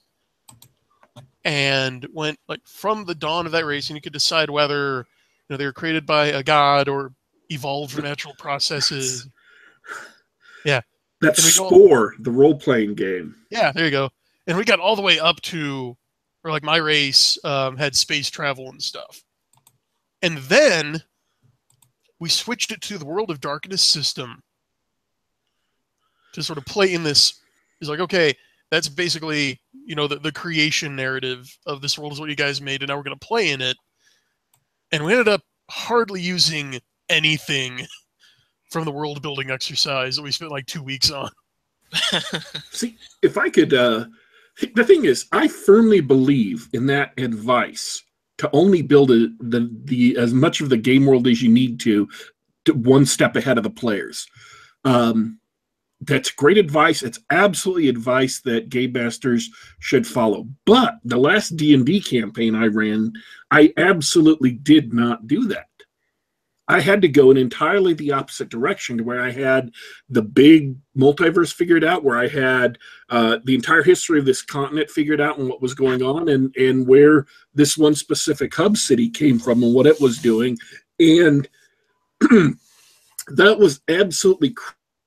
and 1.43 2.07
went 2.13 2.39
like 2.47 2.61
from 2.65 3.05
the 3.05 3.15
dawn 3.15 3.45
of 3.45 3.51
that 3.51 3.65
race 3.65 3.89
and 3.89 3.97
you 3.97 4.01
could 4.01 4.13
decide 4.13 4.49
whether 4.49 4.97
you 4.97 5.05
know 5.49 5.57
they 5.57 5.65
were 5.65 5.73
created 5.73 6.05
by 6.05 6.27
a 6.27 6.43
god 6.43 6.87
or 6.87 7.13
evolved 7.49 7.93
from 7.93 8.03
natural 8.03 8.33
processes. 8.37 9.27
Yeah. 10.63 10.81
That's 11.21 11.43
spore 11.43 12.13
the 12.19 12.29
role-playing 12.29 12.93
game. 12.93 13.33
Yeah 13.49 13.71
there 13.71 13.85
you 13.85 13.89
go. 13.89 14.11
And 14.45 14.55
we 14.55 14.63
got 14.63 14.79
all 14.79 14.95
the 14.95 15.01
way 15.01 15.19
up 15.19 15.41
to 15.41 15.97
where 16.41 16.51
like 16.51 16.61
my 16.61 16.77
race 16.77 17.39
um, 17.43 17.77
had 17.77 17.95
space 17.95 18.29
travel 18.29 18.69
and 18.69 18.79
stuff. 18.79 19.23
And 20.21 20.37
then 20.37 21.01
we 22.19 22.29
switched 22.29 22.71
it 22.71 22.81
to 22.81 22.99
the 22.99 23.05
world 23.05 23.31
of 23.31 23.41
darkness 23.41 23.81
system 23.81 24.43
to 26.33 26.43
sort 26.43 26.57
of 26.57 26.65
play 26.65 26.93
in 26.93 27.03
this 27.03 27.41
is 27.81 27.89
like 27.89 27.99
okay 27.99 28.35
that's 28.71 28.87
basically 28.87 29.59
you 29.85 29.95
know 29.95 30.07
the, 30.07 30.15
the 30.15 30.31
creation 30.31 30.95
narrative 30.95 31.55
of 31.67 31.81
this 31.81 31.99
world 31.99 32.13
is 32.13 32.19
what 32.19 32.29
you 32.29 32.35
guys 32.35 32.61
made 32.61 32.81
and 32.81 32.89
now 32.89 32.97
we're 32.97 33.03
going 33.03 33.17
to 33.17 33.27
play 33.27 33.51
in 33.51 33.61
it. 33.61 33.77
And 34.91 35.05
we 35.05 35.11
ended 35.11 35.27
up 35.27 35.41
hardly 35.69 36.21
using 36.21 36.79
anything 37.09 37.85
from 38.69 38.85
the 38.85 38.91
world 38.91 39.21
building 39.21 39.51
exercise 39.51 40.15
that 40.15 40.21
we 40.21 40.31
spent 40.31 40.51
like 40.51 40.65
two 40.65 40.81
weeks 40.81 41.11
on. 41.11 41.29
See 42.71 42.97
if 43.21 43.37
i 43.37 43.49
could 43.49 43.73
uh 43.73 44.05
the 44.75 44.85
thing 44.85 45.03
is 45.03 45.25
i 45.33 45.45
firmly 45.45 45.99
believe 45.99 46.69
in 46.71 46.85
that 46.85 47.11
advice 47.17 48.01
to 48.37 48.49
only 48.53 48.81
build 48.81 49.11
a, 49.11 49.27
the 49.41 49.69
the 49.83 50.15
as 50.15 50.33
much 50.33 50.61
of 50.61 50.69
the 50.69 50.77
game 50.77 51.05
world 51.05 51.27
as 51.27 51.41
you 51.41 51.49
need 51.49 51.81
to, 51.81 52.07
to 52.63 52.73
one 52.73 53.05
step 53.05 53.35
ahead 53.35 53.57
of 53.57 53.65
the 53.65 53.69
players. 53.69 54.25
Um 54.85 55.40
that's 56.01 56.31
great 56.31 56.57
advice. 56.57 57.03
It's 57.03 57.19
absolutely 57.29 57.87
advice 57.87 58.41
that 58.41 58.69
game 58.69 58.93
masters 58.93 59.49
should 59.79 60.05
follow. 60.07 60.47
But 60.65 60.95
the 61.03 61.17
last 61.17 61.55
D 61.55 61.73
and 61.73 61.85
D 61.85 62.01
campaign 62.01 62.55
I 62.55 62.67
ran, 62.67 63.13
I 63.51 63.73
absolutely 63.77 64.51
did 64.51 64.93
not 64.93 65.27
do 65.27 65.47
that. 65.49 65.67
I 66.67 66.79
had 66.79 67.01
to 67.01 67.09
go 67.09 67.31
in 67.31 67.37
entirely 67.37 67.93
the 67.93 68.13
opposite 68.13 68.47
direction 68.47 68.97
to 68.97 69.03
where 69.03 69.21
I 69.21 69.29
had 69.29 69.71
the 70.09 70.21
big 70.21 70.77
multiverse 70.97 71.53
figured 71.53 71.83
out, 71.83 72.03
where 72.03 72.17
I 72.17 72.29
had 72.29 72.77
uh, 73.09 73.39
the 73.43 73.55
entire 73.55 73.83
history 73.83 74.19
of 74.19 74.25
this 74.25 74.41
continent 74.41 74.89
figured 74.89 75.19
out 75.19 75.37
and 75.37 75.49
what 75.49 75.61
was 75.61 75.73
going 75.73 76.01
on, 76.01 76.29
and 76.29 76.55
and 76.55 76.87
where 76.87 77.25
this 77.53 77.77
one 77.77 77.93
specific 77.93 78.55
hub 78.55 78.77
city 78.77 79.09
came 79.09 79.37
from 79.37 79.61
and 79.63 79.73
what 79.73 79.85
it 79.85 79.99
was 79.99 80.17
doing, 80.19 80.57
and 80.97 81.49
that 82.21 83.57
was 83.59 83.81
absolutely 83.89 84.55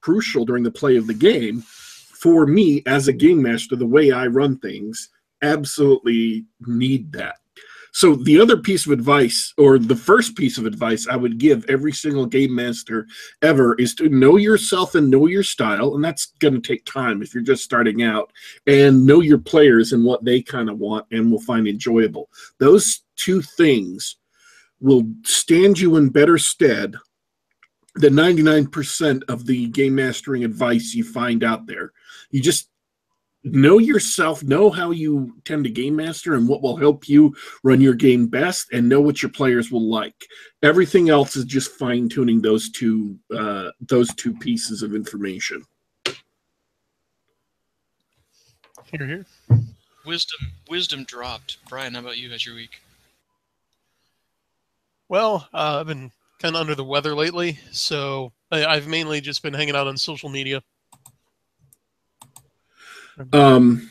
crucial 0.04 0.44
during 0.44 0.62
the 0.62 0.70
play 0.70 0.96
of 0.96 1.06
the 1.06 1.14
game 1.14 1.62
for 1.62 2.46
me 2.46 2.82
as 2.86 3.08
a 3.08 3.12
game 3.12 3.40
master 3.40 3.74
the 3.74 3.86
way 3.86 4.12
i 4.12 4.26
run 4.26 4.58
things 4.58 5.08
absolutely 5.44 6.46
need 6.66 7.12
that. 7.12 7.36
So 7.92 8.16
the 8.16 8.40
other 8.40 8.56
piece 8.56 8.86
of 8.86 8.92
advice 8.92 9.54
or 9.56 9.78
the 9.78 9.94
first 9.94 10.34
piece 10.34 10.58
of 10.58 10.66
advice 10.66 11.06
i 11.08 11.14
would 11.14 11.38
give 11.38 11.64
every 11.68 11.92
single 11.92 12.26
game 12.26 12.52
master 12.52 13.06
ever 13.40 13.76
is 13.76 13.94
to 13.96 14.08
know 14.08 14.36
yourself 14.36 14.96
and 14.96 15.08
know 15.08 15.26
your 15.26 15.44
style 15.44 15.94
and 15.94 16.04
that's 16.04 16.32
going 16.40 16.54
to 16.54 16.60
take 16.60 16.84
time 16.84 17.22
if 17.22 17.32
you're 17.32 17.42
just 17.42 17.62
starting 17.62 18.02
out 18.02 18.32
and 18.66 19.06
know 19.06 19.20
your 19.20 19.38
players 19.38 19.92
and 19.92 20.04
what 20.04 20.24
they 20.24 20.42
kind 20.42 20.68
of 20.68 20.78
want 20.78 21.06
and 21.12 21.30
will 21.30 21.40
find 21.40 21.68
enjoyable. 21.68 22.28
Those 22.58 23.02
two 23.16 23.40
things 23.40 24.16
will 24.80 25.04
stand 25.24 25.78
you 25.78 25.96
in 25.96 26.08
better 26.08 26.36
stead 26.36 26.96
the 27.94 28.08
99% 28.08 29.22
of 29.28 29.46
the 29.46 29.68
game 29.68 29.94
mastering 29.94 30.44
advice 30.44 30.94
you 30.94 31.04
find 31.04 31.44
out 31.44 31.66
there. 31.66 31.92
You 32.30 32.40
just 32.40 32.68
know 33.44 33.78
yourself, 33.78 34.42
know 34.42 34.70
how 34.70 34.90
you 34.90 35.36
tend 35.44 35.64
to 35.64 35.70
game 35.70 35.94
master 35.94 36.34
and 36.34 36.48
what 36.48 36.62
will 36.62 36.76
help 36.76 37.08
you 37.08 37.34
run 37.62 37.80
your 37.80 37.94
game 37.94 38.26
best, 38.26 38.72
and 38.72 38.88
know 38.88 39.00
what 39.00 39.22
your 39.22 39.30
players 39.30 39.70
will 39.70 39.88
like. 39.88 40.26
Everything 40.62 41.10
else 41.10 41.36
is 41.36 41.44
just 41.44 41.72
fine 41.72 42.08
tuning 42.08 42.40
those 42.40 42.70
two 42.70 43.18
uh, 43.36 43.70
those 43.80 44.12
two 44.14 44.34
pieces 44.34 44.82
of 44.82 44.94
information. 44.94 45.62
Here, 48.90 49.06
here. 49.06 49.26
Wisdom, 50.06 50.52
wisdom 50.68 51.04
dropped. 51.04 51.58
Brian, 51.68 51.94
how 51.94 52.00
about 52.00 52.18
you? 52.18 52.30
How's 52.30 52.44
your 52.44 52.54
week? 52.54 52.80
Well, 55.08 55.48
uh, 55.52 55.78
I've 55.80 55.86
been 55.86 56.10
kind 56.44 56.56
of 56.56 56.60
under 56.60 56.74
the 56.74 56.84
weather 56.84 57.14
lately, 57.14 57.58
so 57.72 58.30
I, 58.52 58.74
have 58.74 58.86
mainly 58.86 59.22
just 59.22 59.42
been 59.42 59.54
hanging 59.54 59.74
out 59.74 59.86
on 59.86 59.96
social 59.96 60.28
media. 60.28 60.62
Um, 63.32 63.90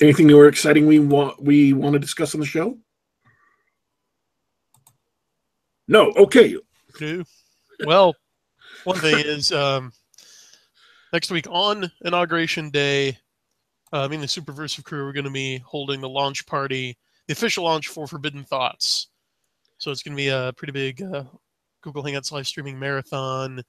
anything 0.00 0.28
new 0.28 0.38
or 0.38 0.48
exciting 0.48 0.86
we 0.86 0.98
want 0.98 1.42
we 1.42 1.74
want 1.74 1.92
to 1.92 1.98
discuss 1.98 2.34
on 2.34 2.40
the 2.40 2.46
show? 2.46 2.78
No. 5.86 6.10
Okay. 6.16 6.56
No. 7.02 7.22
Well, 7.84 8.14
one 8.84 8.96
thing 8.96 9.18
is 9.18 9.52
um, 9.52 9.92
next 11.12 11.30
week 11.30 11.46
on 11.50 11.92
inauguration 12.02 12.70
day, 12.70 13.18
uh, 13.92 14.08
me 14.08 14.16
and 14.16 14.22
the 14.22 14.28
Superversive 14.28 14.84
crew 14.84 15.06
are 15.06 15.12
going 15.12 15.24
to 15.24 15.30
be 15.30 15.58
holding 15.58 16.00
the 16.00 16.08
launch 16.08 16.46
party, 16.46 16.96
the 17.26 17.34
official 17.34 17.64
launch 17.64 17.88
for 17.88 18.06
Forbidden 18.06 18.42
Thoughts. 18.42 19.08
So 19.78 19.90
it's 19.90 20.02
going 20.02 20.16
to 20.16 20.20
be 20.20 20.28
a 20.28 20.52
pretty 20.56 20.72
big 20.72 21.02
uh, 21.02 21.24
Google 21.82 22.02
Hangouts 22.02 22.32
live 22.32 22.46
streaming 22.46 22.78
marathon. 22.78 23.62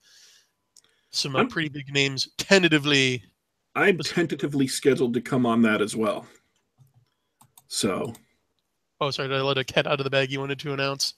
Some 1.11 1.35
uh, 1.35 1.45
pretty 1.45 1.69
big 1.69 1.93
names 1.93 2.29
tentatively. 2.37 3.23
I'm 3.75 3.97
tentatively 3.99 4.67
scheduled 4.67 5.13
to 5.13 5.21
come 5.21 5.45
on 5.45 5.61
that 5.63 5.81
as 5.81 5.95
well. 5.95 6.25
So. 7.67 8.13
Oh, 8.99 9.11
sorry. 9.11 9.29
Did 9.29 9.37
I 9.37 9.41
let 9.41 9.57
a 9.57 9.63
cat 9.63 9.87
out 9.87 9.99
of 9.99 10.03
the 10.03 10.09
bag 10.09 10.31
you 10.31 10.39
wanted 10.39 10.59
to 10.59 10.73
announce? 10.73 11.13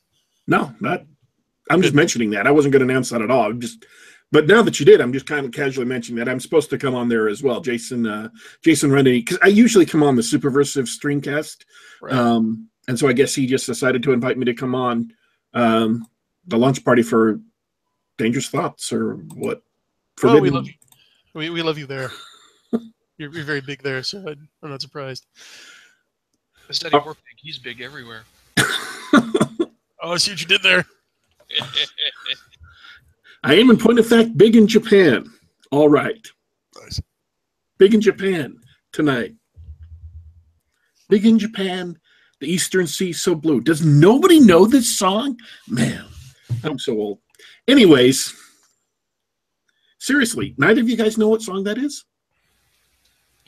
No, 0.48 0.74
not. 0.80 1.06
I'm 1.70 1.82
just 1.82 1.94
mentioning 1.94 2.32
that. 2.32 2.48
I 2.48 2.52
wasn't 2.52 2.74
going 2.74 2.86
to 2.86 2.92
announce 2.92 3.10
that 3.12 3.22
at 3.22 3.32
all. 3.32 3.46
I'm 3.46 3.62
just. 3.62 3.86
But 4.32 4.46
now 4.48 4.62
that 4.62 4.80
you 4.80 4.86
did, 4.86 5.02
I'm 5.02 5.14
just 5.14 5.26
kind 5.26 5.46
of 5.46 5.52
casually 5.52 5.88
mentioning 5.88 6.20
that 6.20 6.30
I'm 6.30 6.40
supposed 6.40 6.70
to 6.70 6.78
come 6.78 6.94
on 6.94 7.10
there 7.10 7.28
as 7.30 7.42
well, 7.42 7.62
Jason. 7.62 8.06
Uh, 8.06 8.30
Jason 8.64 8.92
Rennie, 8.92 9.20
because 9.20 9.40
I 9.42 9.48
usually 9.48 9.86
come 9.86 10.04
on 10.04 10.16
the 10.16 10.22
Superversive 10.22 10.88
Streamcast. 10.88 11.66
Right. 12.02 12.14
Um, 12.14 12.69
and 12.90 12.98
so 12.98 13.08
I 13.08 13.14
guess 13.14 13.36
he 13.36 13.46
just 13.46 13.68
decided 13.68 14.02
to 14.02 14.14
invite 14.14 14.40
me 14.40 14.46
to 14.46 14.54
come 14.56 14.74
on 14.74 15.14
um, 15.54 16.08
the 16.48 16.58
lunch 16.58 16.84
party 16.84 17.04
for 17.04 17.40
Dangerous 18.18 18.50
Thoughts 18.50 18.92
or 18.92 19.18
what? 19.36 19.62
Forbidden... 20.18 20.40
Oh, 20.40 20.42
we 20.42 20.50
love 20.50 20.68
you. 20.68 20.74
We, 21.36 21.50
we 21.52 21.62
love 21.62 21.78
you 21.78 21.86
there. 21.86 22.10
you're, 23.18 23.32
you're 23.32 23.44
very 23.44 23.62
big 23.62 23.84
there, 23.84 24.02
so 24.02 24.26
I'm 24.28 24.70
not 24.72 24.82
surprised. 24.82 25.28
Steady 26.72 26.96
oh. 26.96 27.06
work 27.06 27.18
big. 27.18 27.38
He's 27.38 27.60
big 27.60 27.80
everywhere. 27.80 28.24
oh, 28.58 29.70
I 30.02 30.18
see 30.18 30.32
what 30.32 30.42
you 30.42 30.48
did 30.48 30.64
there. 30.64 30.84
I 33.44 33.54
am, 33.54 33.70
in 33.70 33.78
point 33.78 34.00
of 34.00 34.08
fact, 34.08 34.36
big 34.36 34.56
in 34.56 34.66
Japan. 34.66 35.32
All 35.70 35.90
right. 35.90 36.28
Nice. 36.82 37.00
Big 37.78 37.94
in 37.94 38.02
Japan 38.02 38.60
tonight. 38.94 39.36
Big 41.08 41.28
in 41.28 41.38
Japan 41.38 41.99
the 42.40 42.52
Eastern 42.52 42.88
Sea 42.88 43.14
so 43.14 43.36
blue. 43.36 43.62
Does 43.62 43.84
nobody 43.86 44.40
know 44.40 44.66
this 44.66 44.98
song? 44.98 45.38
Man, 45.68 46.06
I'm 46.64 46.80
so 46.80 46.94
old. 46.94 47.20
Anyways, 47.68 48.34
seriously, 50.00 50.56
neither 50.58 50.82
of 50.82 50.90
you 50.90 50.98
guys 50.98 51.18
know 51.18 51.28
what 51.30 51.42
song 51.42 51.64
that 51.66 51.78
is? 51.78 52.06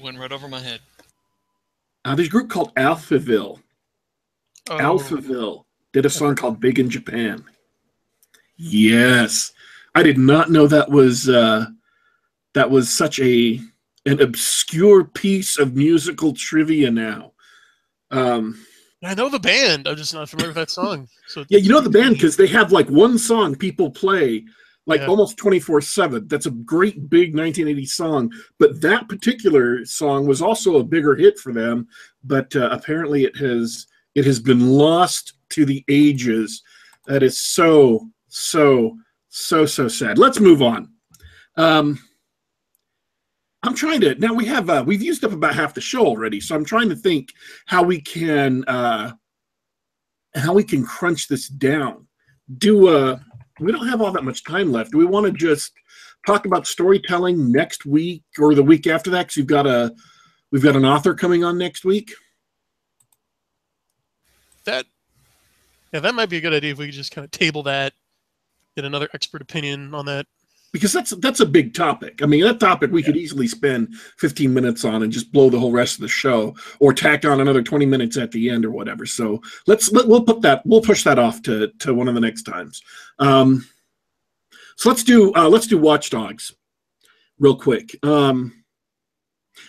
Went 0.02 0.20
right 0.20 0.32
over 0.32 0.48
my 0.48 0.60
head. 0.60 0.80
Uh, 2.04 2.16
there's 2.16 2.28
a 2.28 2.32
group 2.32 2.50
called 2.50 2.74
Alphaville. 2.76 3.60
Oh, 4.70 4.78
Alphaville 4.78 5.66
did 5.94 6.06
a 6.06 6.10
song 6.10 6.36
called 6.36 6.60
Big 6.60 6.80
in 6.80 6.90
Japan. 6.90 7.44
Yes. 8.58 9.52
I 9.96 10.04
did 10.04 10.18
not 10.18 10.52
know 10.52 10.68
that 10.68 10.90
was 10.90 11.28
uh 11.28 11.66
that 12.54 12.70
was 12.70 12.90
such 12.90 13.20
a 13.20 13.60
an 14.06 14.22
obscure 14.22 15.04
piece 15.04 15.58
of 15.58 15.76
musical 15.76 16.34
trivia 16.34 16.90
now. 16.92 17.34
Um 18.10 18.66
I 19.04 19.14
know 19.16 19.30
the 19.30 19.40
band. 19.40 19.88
I'm 19.88 19.96
just 19.96 20.14
not 20.14 20.30
familiar 20.30 20.50
with 20.50 20.58
that 20.58 20.70
song. 20.70 21.08
So 21.28 21.44
yeah, 21.50 21.60
you 21.60 21.70
know 21.70 21.82
the 21.82 21.90
band 21.90 22.16
because 22.16 22.38
they 22.38 22.48
have 22.48 22.72
like 22.72 22.88
one 22.90 23.18
song 23.18 23.56
people 23.56 23.90
play 23.90 24.46
like 24.86 25.02
Yeah. 25.02 25.08
almost 25.08 25.38
24 25.38 25.82
7. 25.82 26.28
That's 26.28 26.46
a 26.46 26.52
great 26.52 27.10
big 27.10 27.36
1980 27.36 27.86
song. 27.86 28.32
But 28.60 28.82
that 28.82 29.08
particular 29.10 29.86
song 29.86 30.28
was 30.28 30.42
also 30.42 30.78
a 30.78 30.84
bigger 30.84 31.16
hit 31.16 31.40
for 31.40 31.52
them. 31.54 31.88
But 32.24 32.56
uh, 32.56 32.70
apparently 32.72 33.24
it 33.26 33.36
has 33.38 33.88
it 34.16 34.26
has 34.26 34.40
been 34.40 34.68
lost 34.70 35.34
to 35.50 35.66
the 35.66 35.84
ages. 35.88 36.62
That 37.08 37.24
is 37.24 37.42
so, 37.42 38.10
so, 38.28 38.98
so, 39.30 39.66
so 39.66 39.88
sad. 39.88 40.18
Let's 40.20 40.40
move 40.40 40.62
on. 40.62 40.90
Um, 41.58 42.00
I'm 43.64 43.76
trying 43.76 44.02
to 44.02 44.16
now 44.16 44.34
we 44.34 44.46
have 44.46 44.70
uh, 44.70 44.84
we've 44.86 45.04
used 45.04 45.24
up 45.24 45.34
about 45.34 45.56
half 45.56 45.74
the 45.74 45.82
show 45.82 46.06
already, 46.06 46.40
so 46.40 46.56
I'm 46.56 46.66
trying 46.66 46.90
to 46.90 46.96
think 46.96 47.30
how 47.68 47.84
we 47.84 48.02
can 48.02 48.64
uh, 48.66 49.14
how 50.36 50.54
we 50.54 50.64
can 50.64 50.84
crunch 50.84 51.28
this 51.28 51.48
down. 51.48 52.08
Do 52.58 52.88
uh, 52.88 53.20
we 53.60 53.72
don't 53.72 53.88
have 53.88 54.02
all 54.02 54.12
that 54.12 54.24
much 54.24 54.44
time 54.44 54.72
left? 54.72 54.92
Do 54.92 54.98
we 54.98 55.06
want 55.06 55.28
to 55.28 55.32
just 55.32 55.74
talk 56.26 56.46
about 56.46 56.66
storytelling 56.66 57.52
next 57.52 57.86
week 57.86 58.24
or 58.40 58.56
the 58.56 58.64
week 58.64 58.88
after 58.88 59.12
that? 59.12 59.24
Because 59.24 59.38
you've 59.38 59.48
got 59.48 59.68
a 59.68 59.94
we've 60.52 60.64
got 60.64 60.76
an 60.76 60.86
author 60.86 61.14
coming 61.14 61.44
on 61.44 61.58
next 61.58 61.86
week. 61.86 62.12
that 64.66 64.86
yeah, 65.94 66.00
that 66.00 66.16
might 66.16 66.30
be 66.30 66.38
a 66.38 66.42
good 66.42 66.54
idea 66.54 66.72
if 66.72 66.78
we 66.78 66.86
could 66.86 66.96
just 66.96 67.12
kind 67.12 67.26
of 67.26 67.32
table 67.32 67.64
that, 67.64 67.94
get 68.76 68.86
another 68.86 69.10
expert 69.14 69.42
opinion 69.42 69.94
on 69.94 70.06
that. 70.06 70.26
Because 70.72 70.94
that's 70.94 71.12
that's 71.18 71.40
a 71.40 71.46
big 71.46 71.74
topic. 71.74 72.22
I 72.22 72.26
mean, 72.26 72.44
that 72.44 72.60
topic 72.60 72.92
we 72.92 73.04
could 73.04 73.18
easily 73.18 73.48
spend 73.48 73.96
15 74.18 74.54
minutes 74.54 74.86
on 74.86 75.04
and 75.04 75.12
just 75.12 75.32
blow 75.32 75.50
the 75.50 75.60
whole 75.60 75.72
rest 75.72 75.96
of 75.96 76.02
the 76.02 76.08
show, 76.08 76.56
or 76.80 76.94
tack 76.94 77.26
on 77.26 77.42
another 77.42 77.62
20 77.62 77.86
minutes 77.86 78.18
at 78.18 78.32
the 78.32 78.50
end 78.50 78.66
or 78.66 78.72
whatever. 78.72 79.06
So 79.06 79.42
let's 79.68 79.92
let, 79.92 80.08
we'll 80.08 80.24
put 80.24 80.42
that 80.42 80.66
we'll 80.66 80.82
push 80.82 81.04
that 81.04 81.20
off 81.20 81.42
to 81.44 81.72
to 81.80 81.94
one 81.94 82.08
of 82.08 82.16
the 82.16 82.22
next 82.22 82.44
times. 82.44 82.82
Um, 83.20 83.68
so 84.78 84.90
let's 84.90 85.04
do 85.04 85.34
uh, 85.36 85.50
let's 85.50 85.68
do 85.68 85.78
Watchdogs 85.78 86.54
real 87.40 87.56
quick. 87.56 87.96
Um, 88.04 88.64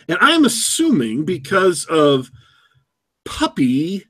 and 0.08 0.18
I 0.20 0.30
am 0.32 0.44
assuming 0.44 1.24
because 1.24 1.84
of 1.86 2.30
puppy 3.24 4.04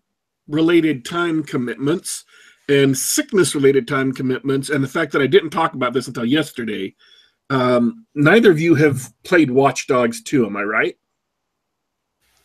related 0.48 1.04
time 1.04 1.42
commitments 1.42 2.24
and 2.72 2.96
sickness 2.96 3.54
related 3.54 3.86
time 3.86 4.12
commitments 4.12 4.70
and 4.70 4.82
the 4.82 4.88
fact 4.88 5.12
that 5.12 5.22
I 5.22 5.26
didn't 5.26 5.50
talk 5.50 5.74
about 5.74 5.92
this 5.92 6.06
until 6.08 6.24
yesterday, 6.24 6.94
um, 7.50 8.06
neither 8.14 8.50
of 8.50 8.58
you 8.58 8.74
have 8.76 9.12
played 9.24 9.50
Watch 9.50 9.86
Dogs 9.86 10.22
2, 10.22 10.46
am 10.46 10.56
I 10.56 10.62
right? 10.62 10.98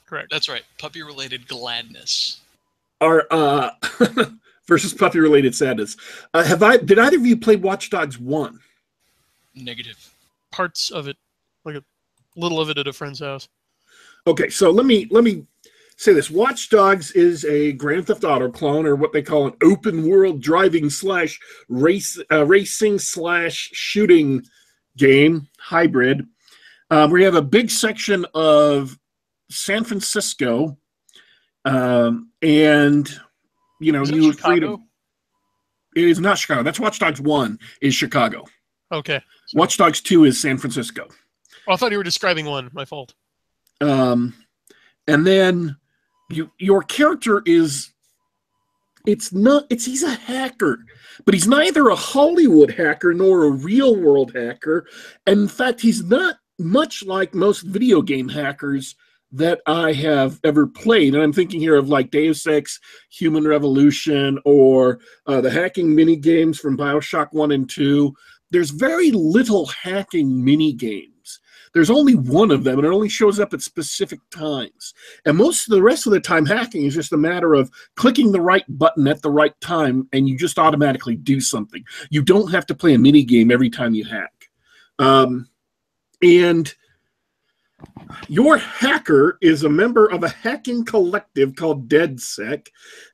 Correct. 0.06 0.30
That's 0.30 0.50
right. 0.50 0.64
Puppy 0.78 1.02
related 1.04 1.48
gladness. 1.48 2.42
Are 3.00 3.28
uh 3.30 3.70
versus 4.68 4.94
puppy 4.94 5.20
related 5.20 5.54
sadness. 5.54 5.96
Uh, 6.34 6.44
have 6.44 6.64
I 6.64 6.78
did 6.78 6.98
either 6.98 7.18
of 7.18 7.26
you 7.26 7.38
play 7.38 7.56
Watch 7.56 7.90
Dogs 7.90 8.18
1? 8.20 8.60
Negative. 9.56 10.14
Parts 10.52 10.90
of 10.90 11.08
it, 11.08 11.18
like 11.64 11.76
a 11.76 11.84
little 12.36 12.60
of 12.60 12.70
it 12.70 12.78
at 12.78 12.88
a 12.88 12.94
friend's 12.94 13.20
house. 13.20 13.48
Okay, 14.26 14.50
so 14.50 14.72
let 14.72 14.86
me 14.86 15.08
let 15.12 15.24
me 15.24 15.46
say 15.98 16.14
this. 16.14 16.30
Watch 16.32 16.70
Dogs 16.70 17.12
is 17.12 17.44
a 17.46 17.74
Grand 17.74 18.08
Theft 18.08 18.24
Auto 18.24 18.50
clone, 18.50 18.86
or 18.86 18.96
what 18.96 19.12
they 19.14 19.22
call 19.22 19.48
an 19.48 19.54
open 19.64 20.08
world 20.08 20.42
driving 20.42 20.90
slash 20.90 21.40
race 21.68 22.18
uh, 22.32 22.46
racing 22.46 23.00
slash 23.00 23.70
shooting 23.74 24.44
game 24.96 25.48
hybrid. 25.60 26.26
Um, 26.90 27.12
we 27.12 27.24
have 27.24 27.36
a 27.36 27.42
big 27.42 27.70
section 27.70 28.26
of 28.34 28.98
San 29.52 29.84
Francisco, 29.84 30.78
um, 31.66 32.32
and 32.42 33.10
you 33.82 33.92
know 33.92 34.04
you 34.06 34.28
would 34.28 34.42
create 34.42 34.64
a- 34.64 34.68
Chicago? 34.68 34.84
It 35.96 36.04
is 36.06 36.20
not 36.20 36.38
Chicago. 36.38 36.64
That's 36.64 36.80
Watch 36.80 37.00
Dogs 37.00 37.20
One 37.20 37.58
is 37.82 37.96
Chicago. 37.96 38.46
Okay. 38.92 39.20
Watch 39.54 39.78
Dogs 39.78 40.00
Two 40.00 40.26
is 40.26 40.40
San 40.40 40.58
Francisco. 40.58 41.08
Oh, 41.68 41.74
I 41.74 41.76
thought 41.76 41.92
you 41.92 41.98
were 41.98 42.04
describing 42.04 42.46
one. 42.46 42.70
My 42.72 42.86
fault. 42.86 43.14
um, 43.82 44.34
and 45.08 45.26
then 45.26 45.76
you 46.30 46.52
your 46.58 46.84
character 46.84 47.42
is 47.46 47.92
it's 49.06 49.32
not 49.32 49.66
it's 49.70 49.86
he's 49.86 50.04
a 50.04 50.14
hacker 50.14 50.80
but 51.26 51.34
he's 51.34 51.48
neither 51.48 51.90
a 51.90 51.96
hollywood 51.96 52.72
hacker 52.72 53.14
nor 53.14 53.46
a 53.46 53.52
real 53.52 53.96
world 53.96 54.32
hacker. 54.36 54.88
And 55.26 55.42
in 55.42 55.48
fact 55.48 55.82
he's 55.82 56.04
not 56.04 56.38
much 56.60 57.06
like 57.06 57.34
most 57.34 57.62
video 57.62 58.02
game 58.02 58.28
hackers 58.28 58.96
that 59.32 59.62
i 59.66 59.94
have 59.94 60.40
ever 60.44 60.68
played. 60.68 61.14
And 61.14 61.24
i'm 61.24 61.34
thinking 61.34 61.60
here 61.60 61.76
of 61.76 61.90
like 61.90 62.12
deus 62.12 62.46
ex 62.46 62.80
human 63.10 63.48
revolution 63.48 64.40
or 64.46 65.00
uh, 65.26 65.42
the 65.42 65.52
hacking 65.52 65.96
mini 65.96 66.16
games 66.16 66.60
from 66.60 66.78
bioshock 66.78 67.28
1 67.32 67.52
and 67.52 67.70
2 67.70 68.14
there's 68.50 68.70
very 68.70 69.12
little 69.12 69.66
hacking 69.66 70.44
mini 70.44 70.72
games 70.72 71.17
there's 71.78 71.90
only 71.90 72.16
one 72.16 72.52
of 72.52 72.64
them 72.64 72.80
and 72.80 72.86
it 72.86 72.94
only 72.94 73.10
shows 73.10 73.40
up 73.40 73.54
at 73.54 73.62
specific 73.62 74.20
times. 74.30 74.94
And 75.26 75.38
most 75.38 75.68
of 75.68 75.72
the 75.72 75.82
rest 75.82 76.08
of 76.08 76.14
the 76.14 76.20
time 76.20 76.46
hacking 76.46 76.84
is 76.84 76.96
just 76.96 77.14
a 77.14 77.18
matter 77.18 77.54
of 77.54 77.72
clicking 77.96 78.32
the 78.32 78.42
right 78.42 78.66
button 78.68 79.08
at 79.08 79.22
the 79.22 79.32
right 79.32 79.54
time 79.62 80.08
and 80.14 80.28
you 80.28 80.38
just 80.38 80.60
automatically 80.60 81.16
do 81.16 81.40
something. 81.40 81.84
You 82.10 82.22
don't 82.22 82.52
have 82.52 82.66
to 82.68 82.76
play 82.76 82.94
a 82.94 83.00
mini 83.00 83.24
game 83.24 83.52
every 83.52 83.70
time 83.70 83.94
you 83.94 84.06
hack. 84.06 84.50
Um, 85.00 85.48
and 86.24 86.74
your 88.28 88.58
hacker 88.58 89.38
is 89.42 89.64
a 89.64 89.70
member 89.70 90.08
of 90.08 90.24
a 90.24 90.30
hacking 90.30 90.84
collective 90.84 91.56
called 91.56 91.88
DeadSec, 91.88 92.68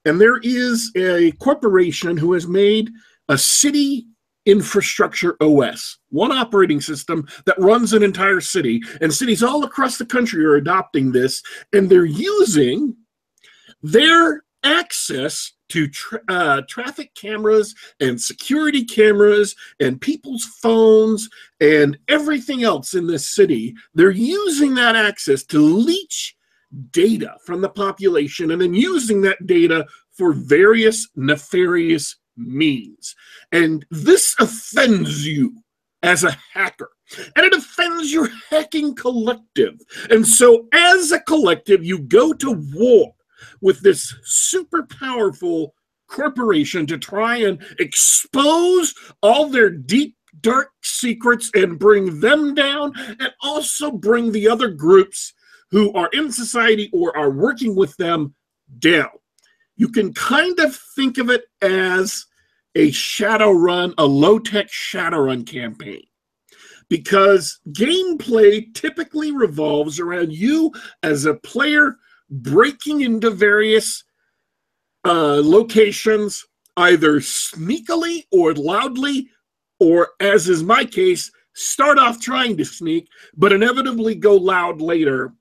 and 0.06 0.20
there 0.20 0.40
is 0.42 0.92
a 0.96 1.32
corporation 1.34 2.16
who 2.16 2.34
has 2.34 2.48
made 2.48 2.90
a 3.30 3.38
city 3.38 4.08
infrastructure 4.46 5.36
OS, 5.42 5.98
one 6.10 6.32
operating 6.32 6.82
system 6.82 7.28
that 7.46 7.60
runs 7.60 7.94
an 7.94 8.04
entire 8.04 8.42
city, 8.42 8.82
and 9.02 9.14
cities 9.14 9.44
all 9.44 9.64
across 9.64 9.98
the 9.98 10.06
country 10.06 10.44
are 10.46 10.56
adopting 10.56 11.12
this, 11.12 11.42
and 11.72 11.90
they're 11.90 12.06
using 12.06 12.96
their 13.82 14.44
access 14.64 15.54
to 15.70 15.88
tra- 15.88 16.22
uh, 16.30 16.62
traffic 16.70 17.14
cameras 17.16 17.76
and 18.00 18.22
security 18.22 18.86
cameras 18.86 19.56
and 19.80 20.00
people's 20.00 20.46
phones 20.62 21.30
and 21.60 21.98
everything 22.08 22.64
else 22.64 22.94
in 22.94 23.08
this 23.08 23.34
city. 23.34 23.74
They're 23.94 24.12
using 24.12 24.76
that 24.76 24.96
access 24.96 25.44
to 25.46 25.60
leech 25.60 26.36
data 26.92 27.38
from 27.46 27.62
the 27.62 27.70
population 27.70 28.52
and 28.52 28.62
then 28.62 28.74
using 28.74 29.22
that 29.22 29.46
data 29.46 29.86
for 30.12 30.34
various 30.34 31.08
nefarious 31.16 32.16
means. 32.38 33.16
And 33.52 33.86
this 33.92 34.36
offends 34.40 35.26
you 35.26 35.56
as 36.02 36.24
a 36.24 36.38
hacker. 36.54 36.90
And 37.36 37.46
it 37.46 37.54
offends 37.54 38.12
your 38.12 38.30
hacking 38.50 38.96
collective. 38.96 39.80
And 40.10 40.26
so, 40.26 40.68
as 40.74 41.12
a 41.12 41.20
collective, 41.20 41.84
you 41.84 42.00
go 42.00 42.34
to 42.34 42.52
war 42.74 43.14
with 43.62 43.82
this 43.82 44.16
super 44.24 44.84
powerful 44.84 45.74
corporation 46.08 46.86
to 46.88 46.98
try 46.98 47.38
and 47.38 47.62
expose 47.80 48.94
all 49.22 49.50
their 49.50 49.70
deep, 49.70 50.16
dark 50.42 50.70
secrets 50.82 51.50
and 51.54 51.80
bring 51.80 52.20
them 52.20 52.54
down, 52.54 52.94
and 52.98 53.32
also 53.42 53.92
bring 53.92 54.32
the 54.32 54.48
other 54.48 54.70
groups 54.70 55.34
who 55.72 55.92
are 55.94 56.10
in 56.14 56.32
society 56.32 56.90
or 56.94 57.16
are 57.18 57.32
working 57.32 57.76
with 57.76 57.96
them 57.98 58.34
down. 58.80 59.10
You 59.76 59.90
can 59.90 60.14
kind 60.14 60.60
of 60.60 60.76
think 60.96 61.18
of 61.18 61.30
it 61.30 61.46
as 61.62 62.26
a 62.76 62.90
Shadowrun, 62.90 63.94
a 63.98 64.06
low 64.06 64.40
tech 64.40 64.68
Shadowrun 64.68 65.46
campaign. 65.46 66.04
Because 66.90 67.60
gameplay 67.70 68.74
typically 68.74 69.32
revolves 69.32 70.00
around 70.00 70.34
you 70.34 70.72
as 71.02 71.26
a 71.26 71.34
player 71.34 71.98
breaking 72.30 73.02
into 73.02 73.30
various 73.30 74.04
uh, 75.06 75.42
locations, 75.44 76.46
either 76.78 77.20
sneakily 77.20 78.24
or 78.32 78.54
loudly, 78.54 79.30
or 79.80 80.10
as 80.20 80.50
is 80.50 80.64
my 80.64 80.86
case, 80.86 81.32
start 81.54 82.00
off 82.00 82.20
trying 82.20 82.58
to 82.58 82.66
sneak, 82.66 83.08
but 83.36 83.54
inevitably 83.54 84.16
go 84.16 84.36
loud 84.36 84.82
later. 84.82 85.34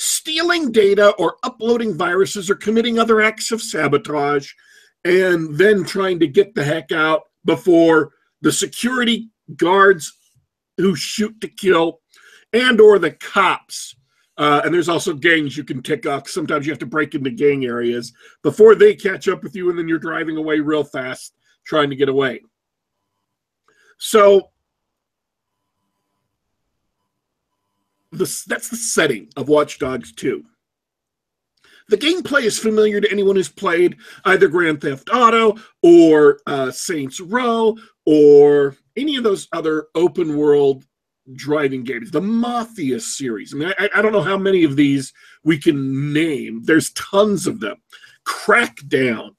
Stealing 0.00 0.70
data 0.70 1.10
or 1.18 1.36
uploading 1.42 1.98
viruses 1.98 2.48
or 2.48 2.54
committing 2.54 2.98
other 2.98 3.20
acts 3.20 3.50
of 3.50 3.60
sabotage, 3.60 4.52
and 5.04 5.58
then 5.58 5.84
trying 5.84 6.20
to 6.20 6.26
get 6.28 6.54
the 6.54 6.62
heck 6.62 6.92
out 6.92 7.22
before 7.44 8.12
the 8.40 8.52
security 8.52 9.28
guards 9.56 10.12
who 10.76 10.94
shoot 10.94 11.40
to 11.40 11.48
kill 11.48 12.00
and 12.52 12.80
or 12.80 12.98
the 12.98 13.10
cops 13.10 13.96
Uh, 14.38 14.62
and 14.64 14.72
there's 14.72 14.88
also 14.88 15.12
gangs 15.12 15.56
you 15.56 15.64
can 15.64 15.82
tick 15.82 16.06
off. 16.06 16.28
Sometimes 16.28 16.64
you 16.64 16.70
have 16.70 16.78
to 16.78 16.86
break 16.86 17.14
into 17.14 17.30
gang 17.30 17.64
areas 17.64 18.12
before 18.44 18.76
they 18.76 18.94
catch 18.94 19.26
up 19.26 19.42
with 19.42 19.56
you, 19.56 19.68
and 19.68 19.76
then 19.76 19.88
you're 19.88 19.98
driving 19.98 20.36
away 20.36 20.60
real 20.60 20.84
fast 20.84 21.34
trying 21.66 21.90
to 21.90 21.96
get 21.96 22.08
away. 22.08 22.40
So 23.98 24.50
the, 28.12 28.44
that's 28.46 28.68
the 28.68 28.76
setting 28.76 29.28
of 29.36 29.48
Watch 29.48 29.78
Dogs 29.78 30.12
2. 30.12 30.44
The 31.88 31.96
gameplay 31.96 32.42
is 32.42 32.58
familiar 32.58 33.00
to 33.00 33.10
anyone 33.10 33.36
who's 33.36 33.48
played 33.48 33.96
either 34.26 34.48
Grand 34.48 34.82
Theft 34.82 35.08
Auto 35.12 35.56
or 35.82 36.40
uh, 36.46 36.70
Saints 36.70 37.18
Row 37.18 37.76
or 38.04 38.76
any 38.96 39.16
of 39.16 39.24
those 39.24 39.48
other 39.52 39.86
open 39.94 40.36
world 40.36 40.84
driving 41.34 41.84
games. 41.84 42.10
The 42.10 42.20
Mafia 42.20 43.00
series. 43.00 43.54
I 43.54 43.56
mean, 43.56 43.72
I, 43.78 43.88
I 43.94 44.02
don't 44.02 44.12
know 44.12 44.22
how 44.22 44.36
many 44.36 44.64
of 44.64 44.76
these 44.76 45.12
we 45.44 45.58
can 45.58 46.12
name. 46.12 46.62
There's 46.64 46.90
tons 46.90 47.46
of 47.46 47.60
them. 47.60 47.76
Crackdown, 48.26 49.30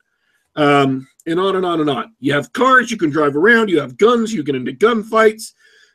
um, 0.56 1.08
and 1.28 1.40
on 1.40 1.56
and 1.56 1.66
on 1.66 1.82
and 1.82 1.90
on. 1.90 2.16
You 2.20 2.34
have 2.34 2.54
cars 2.54 2.90
you 2.90 2.98
can 2.98 3.12
drive 3.12 3.36
around. 3.36 3.70
You 3.70 3.80
have 3.80 3.98
guns. 3.98 4.34
You 4.34 4.42
get 4.42 4.56
into 4.56 4.72
gunfights. 4.72 5.54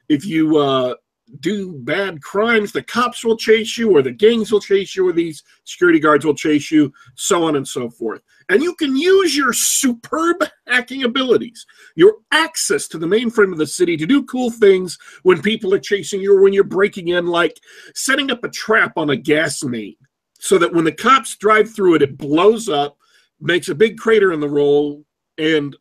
If 0.08 0.24
you 0.24 0.58
uh, 0.58 0.94
do 1.40 1.72
bad 1.72 2.22
crimes, 2.22 2.72
the 2.72 2.82
cops 2.82 3.24
will 3.24 3.37
chase 3.37 3.78
you, 3.78 3.90
or 3.90 4.02
the 4.02 4.10
gangs 4.10 4.52
will 4.52 4.60
chase 4.60 4.94
you, 4.94 5.08
or 5.08 5.12
these 5.12 5.42
security 5.64 5.98
guards 5.98 6.24
will 6.24 6.34
chase 6.34 6.70
you, 6.70 6.92
so 7.14 7.44
on 7.44 7.56
and 7.56 7.66
so 7.66 7.88
forth. 7.88 8.22
And 8.48 8.62
you 8.62 8.74
can 8.74 8.96
use 8.96 9.37
your 9.37 9.52
superb 9.52 10.37
hacking 10.66 11.04
abilities, 11.04 11.64
your 11.96 12.16
access 12.30 12.88
to 12.88 12.98
the 12.98 13.06
mainframe 13.06 13.52
of 13.52 13.58
the 13.58 13.66
city 13.66 13.96
to 13.96 14.06
do 14.06 14.24
cool 14.24 14.50
things 14.50 14.98
when 15.22 15.40
people 15.40 15.72
are 15.72 15.78
chasing 15.78 16.20
you 16.20 16.37
or 16.37 16.42
when 16.42 16.52
you're 16.52 16.64
breaking 16.64 17.08
in, 17.08 17.26
like 17.26 17.58
setting 17.94 18.30
up 18.30 18.44
a 18.44 18.50
trap 18.50 18.92
on 18.96 19.10
a 19.10 19.16
gas 19.16 19.64
main 19.64 19.96
so 20.38 20.58
that 20.58 20.72
when 20.72 20.84
the 20.84 20.92
cops 20.92 21.37
drive 21.37 21.74
through 21.74 21.94
it, 21.94 22.02
it 22.02 22.18
blows 22.18 22.68
up, 22.68 22.98
makes 23.40 23.68
a 23.68 23.74
big 23.74 23.96
crater 23.96 24.32
in 24.32 24.40
the 24.40 24.48
roll, 24.48 25.04
and 25.38 25.74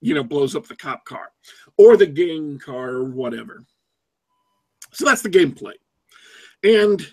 you 0.00 0.14
know 0.14 0.24
blows 0.24 0.56
up 0.56 0.66
the 0.66 0.76
cop 0.76 1.04
car 1.04 1.30
or 1.76 1.96
the 1.96 2.06
gang 2.06 2.58
car 2.58 2.90
or 2.90 3.04
whatever. 3.04 3.64
So 4.92 5.04
that's 5.04 5.22
the 5.22 5.30
gameplay. 5.30 5.74
And 6.62 7.06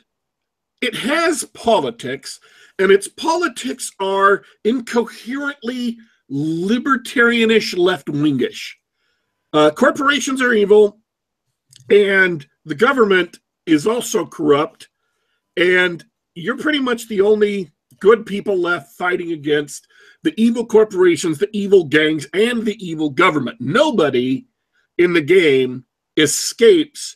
it 0.81 0.95
has 0.95 1.43
politics, 1.53 2.39
and 2.79 2.91
its 2.91 3.07
politics 3.07 3.91
are 3.99 4.43
incoherently 4.63 5.97
libertarianish, 6.31 7.77
left 7.77 8.07
wingish. 8.07 8.73
Uh, 9.53 9.71
corporations 9.71 10.41
are 10.41 10.53
evil, 10.53 10.99
and 11.89 12.45
the 12.65 12.75
government 12.75 13.39
is 13.65 13.87
also 13.87 14.25
corrupt, 14.25 14.89
and 15.57 16.03
you're 16.33 16.57
pretty 16.57 16.79
much 16.79 17.07
the 17.07 17.21
only 17.21 17.71
good 17.99 18.25
people 18.25 18.57
left 18.57 18.91
fighting 18.97 19.31
against 19.31 19.87
the 20.23 20.33
evil 20.41 20.65
corporations, 20.65 21.37
the 21.37 21.49
evil 21.53 21.85
gangs, 21.85 22.27
and 22.33 22.65
the 22.65 22.75
evil 22.85 23.09
government. 23.09 23.57
Nobody 23.61 24.47
in 24.97 25.13
the 25.13 25.21
game 25.21 25.85
escapes 26.17 27.15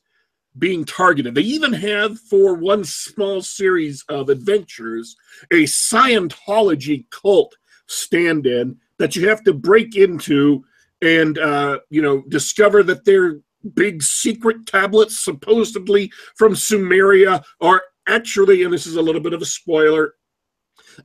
being 0.60 0.86
targeted. 0.86 1.36
They 1.36 1.42
even 1.42 1.74
have, 1.74 2.20
for 2.20 2.56
one 2.56 2.84
small 2.84 3.42
series 3.42 4.04
of 4.10 4.30
adventures, 4.30 5.16
a 5.52 5.64
Scientology 5.64 7.06
cult 7.10 7.56
stand 7.88 8.46
in 8.46 8.78
that 8.98 9.16
you 9.16 9.28
have 9.30 9.44
to 9.46 9.54
break 9.54 9.96
into 9.96 10.64
and, 11.02 11.38
uh, 11.38 11.80
you 11.90 12.02
know, 12.02 12.24
discover 12.28 12.84
that 12.84 13.06
they're 13.06 13.40
big 13.74 14.04
secret 14.04 14.66
tablets, 14.66 15.20
supposedly 15.20 16.12
from 16.36 16.54
Sumeria, 16.54 17.44
are 17.62 17.82
actually, 18.08 18.64
and 18.64 18.74
this 18.74 18.86
is 18.86 18.98
a 18.98 19.02
little 19.02 19.22
bit 19.22 19.34
of 19.34 19.42
a 19.42 19.46
spoiler, 19.46 20.14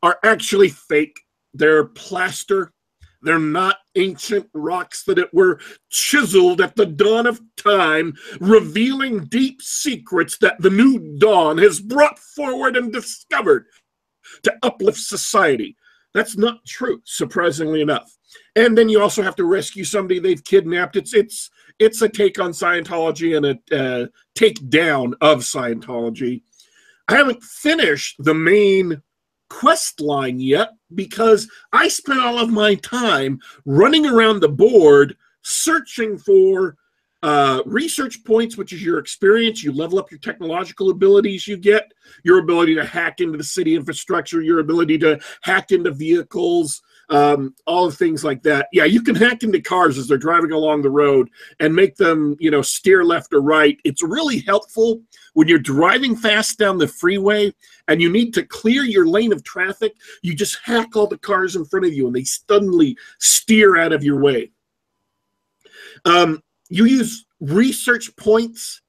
are 0.02 0.18
actually 0.24 0.68
fake. 0.68 1.18
They're 1.54 1.84
plaster 1.84 2.72
they're 3.24 3.38
not 3.38 3.78
ancient 3.96 4.48
rocks 4.52 5.04
that 5.04 5.18
it 5.18 5.32
were 5.32 5.60
chiseled 5.90 6.60
at 6.60 6.76
the 6.76 6.86
dawn 6.86 7.26
of 7.26 7.40
time, 7.56 8.14
revealing 8.40 9.24
deep 9.26 9.60
secrets 9.62 10.38
that 10.38 10.60
the 10.60 10.70
new 10.70 11.16
dawn 11.18 11.58
has 11.58 11.80
brought 11.80 12.18
forward 12.18 12.76
and 12.76 12.92
discovered 12.92 13.66
to 14.42 14.56
uplift 14.62 14.98
society. 14.98 15.76
That's 16.12 16.36
not 16.36 16.64
true, 16.64 17.00
surprisingly 17.04 17.80
enough. 17.80 18.16
And 18.56 18.76
then 18.78 18.88
you 18.88 19.00
also 19.00 19.22
have 19.22 19.36
to 19.36 19.44
rescue 19.44 19.84
somebody 19.84 20.18
they've 20.20 20.44
kidnapped. 20.44 20.96
It's 20.96 21.14
it's 21.14 21.50
it's 21.78 22.02
a 22.02 22.08
take 22.08 22.38
on 22.38 22.52
Scientology 22.52 23.36
and 23.36 23.60
a 23.70 23.76
uh, 23.76 24.06
take 24.34 24.68
down 24.70 25.14
of 25.20 25.40
Scientology. 25.40 26.42
I 27.08 27.16
haven't 27.16 27.42
finished 27.42 28.16
the 28.18 28.34
main 28.34 29.02
quest 29.48 30.00
line 30.00 30.40
yet 30.40 30.70
because 30.94 31.48
I 31.72 31.88
spent 31.88 32.20
all 32.20 32.38
of 32.38 32.50
my 32.50 32.74
time 32.76 33.40
running 33.64 34.06
around 34.06 34.40
the 34.40 34.48
board 34.48 35.16
searching 35.42 36.18
for 36.18 36.76
uh, 37.22 37.62
research 37.64 38.22
points, 38.24 38.58
which 38.58 38.72
is 38.72 38.84
your 38.84 38.98
experience. 38.98 39.64
You 39.64 39.72
level 39.72 39.98
up 39.98 40.10
your 40.10 40.20
technological 40.20 40.90
abilities 40.90 41.48
you 41.48 41.56
get, 41.56 41.90
your 42.22 42.38
ability 42.38 42.74
to 42.74 42.84
hack 42.84 43.20
into 43.20 43.38
the 43.38 43.44
city 43.44 43.74
infrastructure, 43.74 44.42
your 44.42 44.58
ability 44.58 44.98
to 44.98 45.18
hack 45.40 45.72
into 45.72 45.90
vehicles, 45.90 46.82
um, 47.10 47.54
all 47.66 47.86
of 47.86 47.96
things 47.96 48.24
like 48.24 48.42
that. 48.42 48.68
Yeah, 48.72 48.84
you 48.84 49.02
can 49.02 49.14
hack 49.14 49.42
into 49.42 49.60
cars 49.60 49.98
as 49.98 50.08
they're 50.08 50.18
driving 50.18 50.52
along 50.52 50.82
the 50.82 50.90
road 50.90 51.30
and 51.60 51.74
make 51.74 51.96
them, 51.96 52.36
you 52.38 52.50
know, 52.50 52.62
steer 52.62 53.04
left 53.04 53.32
or 53.32 53.40
right. 53.40 53.78
It's 53.84 54.02
really 54.02 54.40
helpful 54.40 55.02
when 55.34 55.48
you're 55.48 55.58
driving 55.58 56.16
fast 56.16 56.58
down 56.58 56.78
the 56.78 56.88
freeway 56.88 57.52
and 57.88 58.00
you 58.00 58.10
need 58.10 58.32
to 58.34 58.44
clear 58.44 58.84
your 58.84 59.06
lane 59.06 59.32
of 59.32 59.44
traffic. 59.44 59.94
You 60.22 60.34
just 60.34 60.58
hack 60.62 60.96
all 60.96 61.06
the 61.06 61.18
cars 61.18 61.56
in 61.56 61.64
front 61.64 61.86
of 61.86 61.92
you 61.92 62.06
and 62.06 62.16
they 62.16 62.24
suddenly 62.24 62.96
steer 63.18 63.76
out 63.76 63.92
of 63.92 64.02
your 64.02 64.20
way. 64.20 64.50
Um, 66.04 66.42
you 66.68 66.86
use 66.86 67.26
research 67.40 68.14
points 68.16 68.80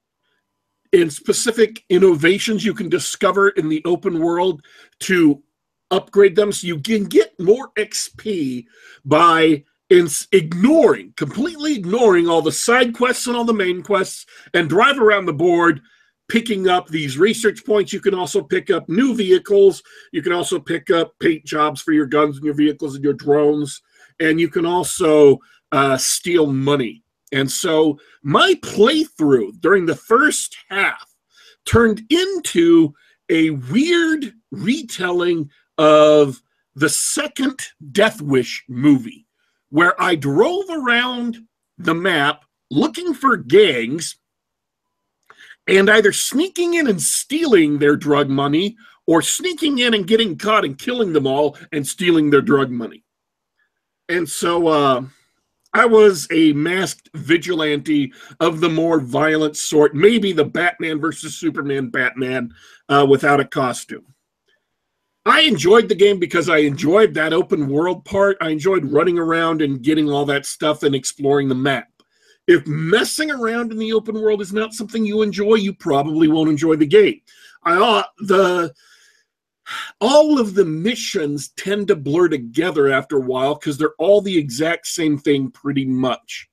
and 0.92 1.12
specific 1.12 1.84
innovations 1.88 2.64
you 2.64 2.72
can 2.72 2.88
discover 2.88 3.50
in 3.50 3.68
the 3.68 3.82
open 3.84 4.20
world 4.20 4.62
to 5.00 5.42
upgrade 5.90 6.36
them 6.36 6.52
so 6.52 6.66
you 6.66 6.80
can 6.80 7.04
get 7.04 7.38
more 7.38 7.70
XP 7.76 8.64
by 9.04 9.64
in 9.88 10.08
ignoring, 10.32 11.12
completely 11.16 11.76
ignoring 11.76 12.28
all 12.28 12.42
the 12.42 12.50
side 12.52 12.94
quests 12.94 13.26
and 13.26 13.36
all 13.36 13.44
the 13.44 13.52
main 13.52 13.82
quests 13.82 14.26
and 14.52 14.68
drive 14.68 14.98
around 14.98 15.26
the 15.26 15.32
board 15.32 15.80
picking 16.28 16.68
up 16.68 16.88
these 16.88 17.18
research 17.18 17.64
points. 17.64 17.92
You 17.92 18.00
can 18.00 18.14
also 18.14 18.42
pick 18.42 18.70
up 18.70 18.88
new 18.88 19.14
vehicles. 19.14 19.82
You 20.12 20.22
can 20.22 20.32
also 20.32 20.58
pick 20.58 20.90
up 20.90 21.14
paint 21.20 21.44
jobs 21.44 21.80
for 21.80 21.92
your 21.92 22.06
guns 22.06 22.36
and 22.36 22.44
your 22.44 22.54
vehicles 22.54 22.96
and 22.96 23.04
your 23.04 23.12
drones. 23.12 23.80
And 24.18 24.40
you 24.40 24.48
can 24.48 24.66
also 24.66 25.38
uh, 25.70 25.96
steal 25.96 26.46
money. 26.46 27.04
And 27.32 27.50
so 27.50 27.98
my 28.22 28.54
playthrough 28.62 29.60
during 29.60 29.86
the 29.86 29.96
first 29.96 30.56
half 30.68 31.14
turned 31.64 32.02
into 32.10 32.94
a 33.28 33.50
weird 33.50 34.32
retelling 34.50 35.50
of 35.78 36.40
the 36.74 36.88
second 36.88 37.60
Death 37.92 38.20
Wish 38.20 38.64
movie, 38.68 39.26
where 39.70 40.00
I 40.00 40.14
drove 40.14 40.64
around 40.70 41.38
the 41.78 41.94
map 41.94 42.44
looking 42.70 43.14
for 43.14 43.36
gangs 43.36 44.16
and 45.66 45.90
either 45.90 46.12
sneaking 46.12 46.74
in 46.74 46.86
and 46.86 47.00
stealing 47.00 47.78
their 47.78 47.96
drug 47.96 48.28
money 48.28 48.76
or 49.06 49.22
sneaking 49.22 49.78
in 49.78 49.94
and 49.94 50.06
getting 50.06 50.36
caught 50.36 50.64
and 50.64 50.78
killing 50.78 51.12
them 51.12 51.26
all 51.26 51.56
and 51.72 51.86
stealing 51.86 52.30
their 52.30 52.40
drug 52.40 52.70
money. 52.70 53.04
And 54.08 54.28
so 54.28 54.68
uh, 54.68 55.04
I 55.72 55.86
was 55.86 56.26
a 56.30 56.52
masked 56.52 57.10
vigilante 57.14 58.12
of 58.40 58.60
the 58.60 58.68
more 58.68 59.00
violent 59.00 59.56
sort, 59.56 59.94
maybe 59.94 60.32
the 60.32 60.44
Batman 60.44 61.00
versus 61.00 61.36
Superman 61.36 61.90
Batman 61.90 62.54
uh, 62.88 63.06
without 63.08 63.40
a 63.40 63.44
costume. 63.44 64.06
I 65.26 65.40
enjoyed 65.40 65.88
the 65.88 65.94
game 65.96 66.20
because 66.20 66.48
I 66.48 66.58
enjoyed 66.58 67.12
that 67.14 67.32
open 67.32 67.68
world 67.68 68.04
part. 68.04 68.36
I 68.40 68.50
enjoyed 68.50 68.92
running 68.92 69.18
around 69.18 69.60
and 69.60 69.82
getting 69.82 70.08
all 70.08 70.24
that 70.26 70.46
stuff 70.46 70.84
and 70.84 70.94
exploring 70.94 71.48
the 71.48 71.54
map. 71.54 71.88
If 72.46 72.64
messing 72.68 73.32
around 73.32 73.72
in 73.72 73.78
the 73.78 73.92
open 73.92 74.22
world 74.22 74.40
is 74.40 74.52
not 74.52 74.72
something 74.72 75.04
you 75.04 75.22
enjoy, 75.22 75.54
you 75.54 75.74
probably 75.74 76.28
won't 76.28 76.48
enjoy 76.48 76.76
the 76.76 76.86
game. 76.86 77.20
I 77.64 77.74
uh, 77.76 78.04
the 78.20 78.72
all 80.00 80.38
of 80.38 80.54
the 80.54 80.64
missions 80.64 81.48
tend 81.56 81.88
to 81.88 81.96
blur 81.96 82.28
together 82.28 82.92
after 82.92 83.16
a 83.16 83.26
while 83.26 83.56
because 83.56 83.78
they're 83.78 83.96
all 83.98 84.20
the 84.20 84.38
exact 84.38 84.86
same 84.86 85.18
thing 85.18 85.50
pretty 85.50 85.86
much. 85.86 86.48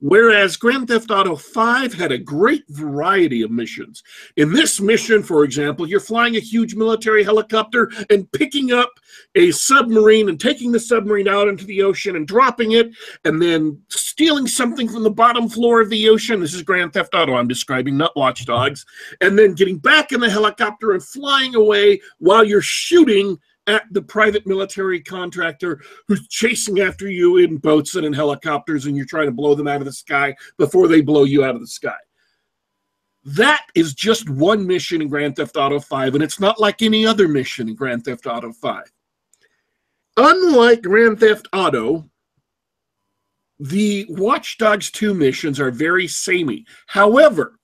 Whereas 0.00 0.58
Grand 0.58 0.88
Theft 0.88 1.10
Auto 1.10 1.36
5 1.36 1.94
had 1.94 2.12
a 2.12 2.18
great 2.18 2.64
variety 2.68 3.40
of 3.40 3.50
missions. 3.50 4.02
In 4.36 4.52
this 4.52 4.78
mission, 4.78 5.22
for 5.22 5.42
example, 5.42 5.88
you're 5.88 6.00
flying 6.00 6.36
a 6.36 6.40
huge 6.40 6.74
military 6.74 7.24
helicopter 7.24 7.90
and 8.10 8.30
picking 8.32 8.72
up 8.72 8.90
a 9.34 9.50
submarine 9.52 10.28
and 10.28 10.38
taking 10.38 10.70
the 10.70 10.80
submarine 10.80 11.28
out 11.28 11.48
into 11.48 11.64
the 11.64 11.82
ocean 11.82 12.14
and 12.14 12.28
dropping 12.28 12.72
it, 12.72 12.90
and 13.24 13.40
then 13.40 13.80
stealing 13.88 14.46
something 14.46 14.86
from 14.86 15.02
the 15.02 15.10
bottom 15.10 15.48
floor 15.48 15.80
of 15.80 15.88
the 15.88 16.08
ocean. 16.10 16.40
This 16.40 16.52
is 16.52 16.62
Grand 16.62 16.92
Theft 16.92 17.14
Auto, 17.14 17.34
I'm 17.34 17.48
describing, 17.48 17.96
not 17.96 18.16
Watch 18.16 18.44
Dogs. 18.44 18.84
And 19.22 19.38
then 19.38 19.54
getting 19.54 19.78
back 19.78 20.12
in 20.12 20.20
the 20.20 20.28
helicopter 20.28 20.92
and 20.92 21.02
flying 21.02 21.54
away 21.54 22.02
while 22.18 22.44
you're 22.44 22.60
shooting 22.60 23.38
at 23.66 23.84
the 23.90 24.02
private 24.02 24.46
military 24.46 25.00
contractor 25.00 25.80
who's 26.06 26.28
chasing 26.28 26.80
after 26.80 27.08
you 27.08 27.38
in 27.38 27.56
boats 27.56 27.94
and 27.94 28.06
in 28.06 28.12
helicopters, 28.12 28.86
and 28.86 28.96
you're 28.96 29.06
trying 29.06 29.26
to 29.26 29.32
blow 29.32 29.54
them 29.54 29.68
out 29.68 29.80
of 29.80 29.86
the 29.86 29.92
sky 29.92 30.34
before 30.58 30.88
they 30.88 31.00
blow 31.00 31.24
you 31.24 31.44
out 31.44 31.54
of 31.54 31.60
the 31.60 31.66
sky. 31.66 31.96
That 33.24 33.66
is 33.74 33.92
just 33.92 34.30
one 34.30 34.64
mission 34.64 35.02
in 35.02 35.08
Grand 35.08 35.34
Theft 35.34 35.56
Auto 35.56 35.80
5, 35.80 36.14
and 36.14 36.22
it's 36.22 36.38
not 36.38 36.60
like 36.60 36.80
any 36.80 37.04
other 37.04 37.26
mission 37.26 37.68
in 37.68 37.74
Grand 37.74 38.04
Theft 38.04 38.26
Auto 38.26 38.52
5. 38.52 38.84
Unlike 40.16 40.82
Grand 40.82 41.18
Theft 41.18 41.48
Auto, 41.52 42.08
the 43.58 44.06
Watch 44.10 44.58
Dogs 44.58 44.90
2 44.92 45.12
missions 45.12 45.58
are 45.58 45.70
very 45.72 46.06
samey. 46.06 46.64
However, 46.86 47.58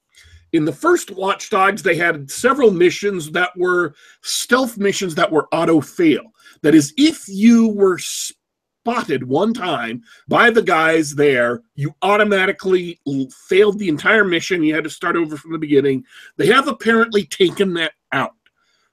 in 0.53 0.65
the 0.65 0.73
first 0.73 1.11
Watch 1.11 1.51
Dogs, 1.51 1.83
they 1.83 1.97
had 1.97 2.31
several 2.31 2.71
missions 2.71 3.31
that 3.33 3.57
were 3.57 3.95
stealth 4.23 4.77
missions 4.77 5.15
that 5.15 5.31
were 5.31 5.49
auto 5.53 5.81
fail. 5.81 6.25
That 6.62 6.75
is, 6.75 6.93
if 6.97 7.27
you 7.27 7.69
were 7.69 7.99
spotted 7.99 9.27
one 9.27 9.55
time 9.55 10.03
by 10.29 10.51
the 10.51 10.62
guys 10.62 11.15
there, 11.15 11.62
you 11.75 11.95
automatically 12.03 13.01
failed 13.49 13.79
the 13.79 13.88
entire 13.88 14.25
mission. 14.25 14.62
You 14.62 14.75
had 14.75 14.85
to 14.85 14.91
start 14.91 15.17
over 15.17 15.37
from 15.37 15.53
the 15.53 15.59
beginning. 15.59 16.05
They 16.37 16.47
have 16.49 16.69
apparently 16.69 17.25
taken 17.25 17.75
that 17.75 17.93
out. 18.12 18.33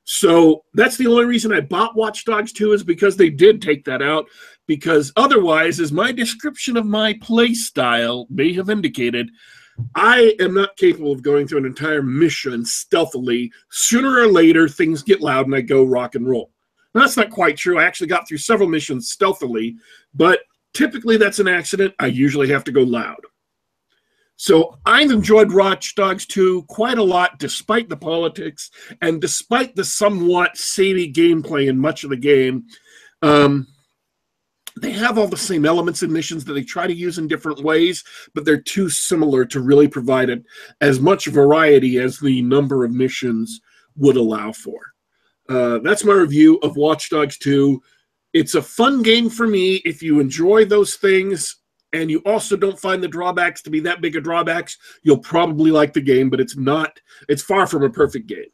So 0.06 0.64
that's 0.74 0.98
the 0.98 1.08
only 1.08 1.26
reason 1.26 1.54
I 1.54 1.62
bought 1.62 1.96
Watch 1.96 2.26
Dogs 2.26 2.52
2 2.54 2.74
is 2.74 2.84
because 2.84 3.16
they 3.16 3.30
did 3.30 3.62
take 3.62 3.86
that 3.86 4.02
out. 4.02 4.26
Because 4.66 5.12
otherwise, 5.16 5.80
as 5.80 5.92
my 5.92 6.12
description 6.12 6.78
of 6.78 6.86
my 6.86 7.18
play 7.22 7.54
style 7.54 8.26
may 8.30 8.54
have 8.54 8.70
indicated, 8.70 9.30
I 9.96 10.36
am 10.40 10.54
not 10.54 10.78
capable 10.78 11.12
of 11.12 11.22
going 11.22 11.48
through 11.48 11.60
an 11.60 11.66
entire 11.66 12.02
mission 12.02 12.66
stealthily. 12.66 13.52
Sooner 13.70 14.20
or 14.20 14.28
later, 14.28 14.68
things 14.68 15.04
get 15.04 15.22
loud 15.22 15.46
and 15.46 15.56
I 15.56 15.62
go 15.62 15.84
rock 15.84 16.16
and 16.16 16.28
roll. 16.28 16.52
Now, 16.94 17.02
that's 17.02 17.18
not 17.18 17.30
quite 17.30 17.58
true. 17.58 17.80
I 17.80 17.84
actually 17.84 18.08
got 18.08 18.28
through 18.28 18.40
several 18.40 18.70
missions 18.70 19.10
stealthily, 19.10 19.76
but 20.14 20.42
typically 20.74 21.18
that's 21.18 21.40
an 21.40 21.48
accident. 21.48 21.94
I 22.00 22.08
usually 22.08 22.50
have 22.50 22.64
to 22.66 22.72
go 22.72 22.82
loud. 22.82 23.20
So 24.38 24.80
I've 24.86 25.12
enjoyed 25.12 25.52
Watch 25.52 25.96
Dogs 25.96 26.26
2 26.26 26.64
quite 26.70 26.98
a 26.98 27.04
lot, 27.04 27.40
despite 27.40 27.90
the 27.90 27.98
politics 27.98 28.72
and 29.02 29.20
despite 29.20 29.76
the 29.76 29.84
somewhat 29.84 30.56
samey 30.56 31.12
gameplay 31.12 31.68
in 31.68 31.78
much 31.78 32.06
of 32.06 32.10
the 32.10 32.16
game. 32.16 32.66
Um, 33.22 33.68
they 34.82 34.92
have 34.92 35.18
all 35.18 35.28
the 35.28 35.38
same 35.38 35.66
elements 35.66 36.04
and 36.04 36.12
missions 36.12 36.46
that 36.46 36.54
they 36.54 36.64
try 36.64 36.88
to 36.88 36.94
use 36.94 37.18
in 37.18 37.28
different 37.28 37.64
ways, 37.64 38.04
but 38.34 38.46
they're 38.46 38.62
too 38.62 38.90
similar 38.90 39.46
to 39.46 39.62
really 39.62 39.88
provide 39.88 40.30
it 40.30 40.44
as 40.82 41.00
much 41.00 41.26
variety 41.26 41.98
as 41.98 42.20
the 42.20 42.42
number 42.42 42.84
of 42.86 42.92
missions 42.92 43.62
would 43.96 44.16
allow 44.16 44.52
for. 44.52 44.94
Uh, 45.48 45.80
that's 45.80 46.04
my 46.04 46.14
review 46.14 46.58
of 46.58 46.78
Watch 46.78 47.10
Dogs 47.10 47.38
2. 47.40 47.82
It's 48.34 48.56
a 48.56 48.62
fun 48.62 49.02
game 49.02 49.30
for 49.30 49.48
me 49.48 49.76
if 49.78 50.04
you 50.04 50.20
enjoy 50.20 50.66
those 50.66 50.96
things 50.96 51.58
and 51.94 52.12
you 52.12 52.20
also 52.20 52.56
don't 52.56 52.80
find 52.80 53.02
the 53.02 53.08
drawbacks 53.08 53.64
to 53.64 53.72
be 53.72 53.80
that 53.82 54.02
big 54.02 54.16
of 54.16 54.24
drawbacks. 54.24 54.78
You'll 55.02 55.18
probably 55.18 55.72
like 55.72 55.94
the 55.94 56.02
game, 56.02 56.30
but 56.30 56.40
it's 56.40 56.56
not, 56.56 57.00
it's 57.28 57.42
far 57.42 57.66
from 57.66 57.84
a 57.84 57.90
perfect 57.90 58.28
game. 58.28 58.46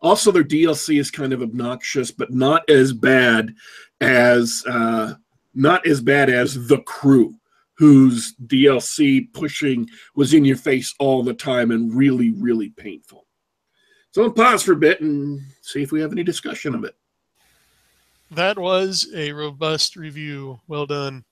Also, 0.00 0.30
their 0.30 0.44
DLC 0.44 0.98
is 0.98 1.10
kind 1.10 1.32
of 1.32 1.42
obnoxious, 1.42 2.10
but 2.10 2.32
not 2.32 2.68
as 2.68 2.92
bad 2.92 3.54
as 4.00 4.64
uh, 4.68 5.14
not 5.54 5.86
as 5.86 6.00
bad 6.00 6.30
as 6.30 6.68
the 6.68 6.78
crew, 6.82 7.34
whose 7.74 8.34
DLC 8.46 9.32
pushing 9.32 9.88
was 10.14 10.34
in 10.34 10.44
your 10.44 10.56
face 10.56 10.94
all 10.98 11.22
the 11.22 11.34
time 11.34 11.70
and 11.70 11.94
really, 11.94 12.30
really 12.32 12.70
painful. 12.70 13.26
So 14.12 14.24
I'll 14.24 14.30
pause 14.30 14.62
for 14.62 14.72
a 14.72 14.76
bit 14.76 15.00
and 15.00 15.40
see 15.62 15.82
if 15.82 15.92
we 15.92 16.00
have 16.00 16.12
any 16.12 16.24
discussion 16.24 16.74
of 16.74 16.84
it. 16.84 16.94
That 18.32 18.58
was 18.58 19.08
a 19.14 19.32
robust 19.32 19.96
review. 19.96 20.60
Well 20.68 20.86
done. 20.86 21.24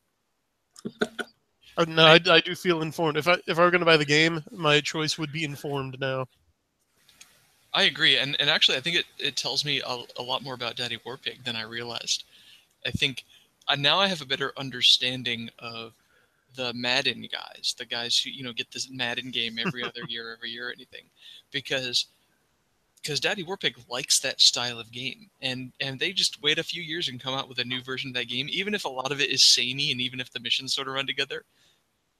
Uh, 1.78 1.84
no, 1.86 2.06
I, 2.06 2.18
I, 2.28 2.40
do 2.40 2.56
feel 2.56 2.82
informed. 2.82 3.16
If 3.16 3.28
I 3.28 3.36
if 3.46 3.56
I 3.56 3.62
were 3.62 3.70
going 3.70 3.78
to 3.78 3.86
buy 3.86 3.96
the 3.96 4.04
game, 4.04 4.42
my 4.50 4.80
choice 4.80 5.16
would 5.16 5.30
be 5.30 5.44
informed 5.44 5.96
now. 6.00 6.26
I 7.78 7.84
agree, 7.84 8.16
and 8.16 8.34
and 8.40 8.50
actually, 8.50 8.76
I 8.76 8.80
think 8.80 8.96
it, 8.96 9.04
it 9.20 9.36
tells 9.36 9.64
me 9.64 9.80
a, 9.86 10.02
a 10.18 10.22
lot 10.22 10.42
more 10.42 10.54
about 10.54 10.74
Daddy 10.74 10.98
Warpig 11.06 11.44
than 11.44 11.54
I 11.54 11.62
realized. 11.62 12.24
I 12.84 12.90
think 12.90 13.22
uh, 13.68 13.76
now 13.76 14.00
I 14.00 14.08
have 14.08 14.20
a 14.20 14.26
better 14.26 14.52
understanding 14.56 15.48
of 15.60 15.92
the 16.56 16.72
Madden 16.74 17.28
guys, 17.30 17.76
the 17.78 17.84
guys 17.84 18.18
who 18.18 18.30
you 18.30 18.42
know 18.42 18.52
get 18.52 18.72
this 18.72 18.90
Madden 18.90 19.30
game 19.30 19.60
every 19.64 19.84
other 19.84 20.00
year, 20.08 20.32
every 20.32 20.50
year, 20.50 20.70
or 20.70 20.72
anything, 20.72 21.04
because 21.52 22.06
because 23.00 23.20
Daddy 23.20 23.44
Warpig 23.44 23.88
likes 23.88 24.18
that 24.18 24.40
style 24.40 24.80
of 24.80 24.90
game, 24.90 25.30
and 25.40 25.70
and 25.80 26.00
they 26.00 26.10
just 26.10 26.42
wait 26.42 26.58
a 26.58 26.64
few 26.64 26.82
years 26.82 27.06
and 27.06 27.22
come 27.22 27.34
out 27.34 27.48
with 27.48 27.60
a 27.60 27.64
new 27.64 27.80
version 27.80 28.10
of 28.10 28.14
that 28.14 28.26
game, 28.26 28.48
even 28.50 28.74
if 28.74 28.86
a 28.86 28.88
lot 28.88 29.12
of 29.12 29.20
it 29.20 29.30
is 29.30 29.44
samey, 29.44 29.92
and 29.92 30.00
even 30.00 30.18
if 30.18 30.32
the 30.32 30.40
missions 30.40 30.74
sort 30.74 30.88
of 30.88 30.94
run 30.94 31.06
together. 31.06 31.44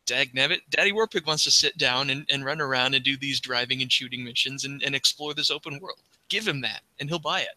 Dag 0.09 0.35
nabbit, 0.35 0.61
Daddy 0.71 0.91
Warpig 0.91 1.27
wants 1.27 1.45
to 1.45 1.51
sit 1.51 1.77
down 1.77 2.09
and, 2.09 2.27
and 2.33 2.45
run 2.45 2.63
around 2.63 2.95
and 2.95 3.05
do 3.05 3.17
these 3.17 3.41
driving 3.41 3.83
and 3.83 3.93
shooting 3.93 4.25
missions 4.25 4.65
and, 4.65 4.83
and 4.83 4.95
explore 4.95 5.35
this 5.35 5.51
open 5.51 5.79
world. 5.81 5.99
Give 6.31 6.49
him 6.49 6.63
that, 6.63 6.81
and 6.99 7.11
he'll 7.11 7.19
buy 7.19 7.43
it. 7.43 7.57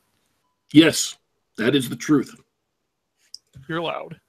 Yes, 0.73 1.17
that 1.57 1.75
is 1.75 1.87
the 1.87 1.95
truth. 1.95 2.35
You're 3.67 3.79
allowed. 3.79 4.19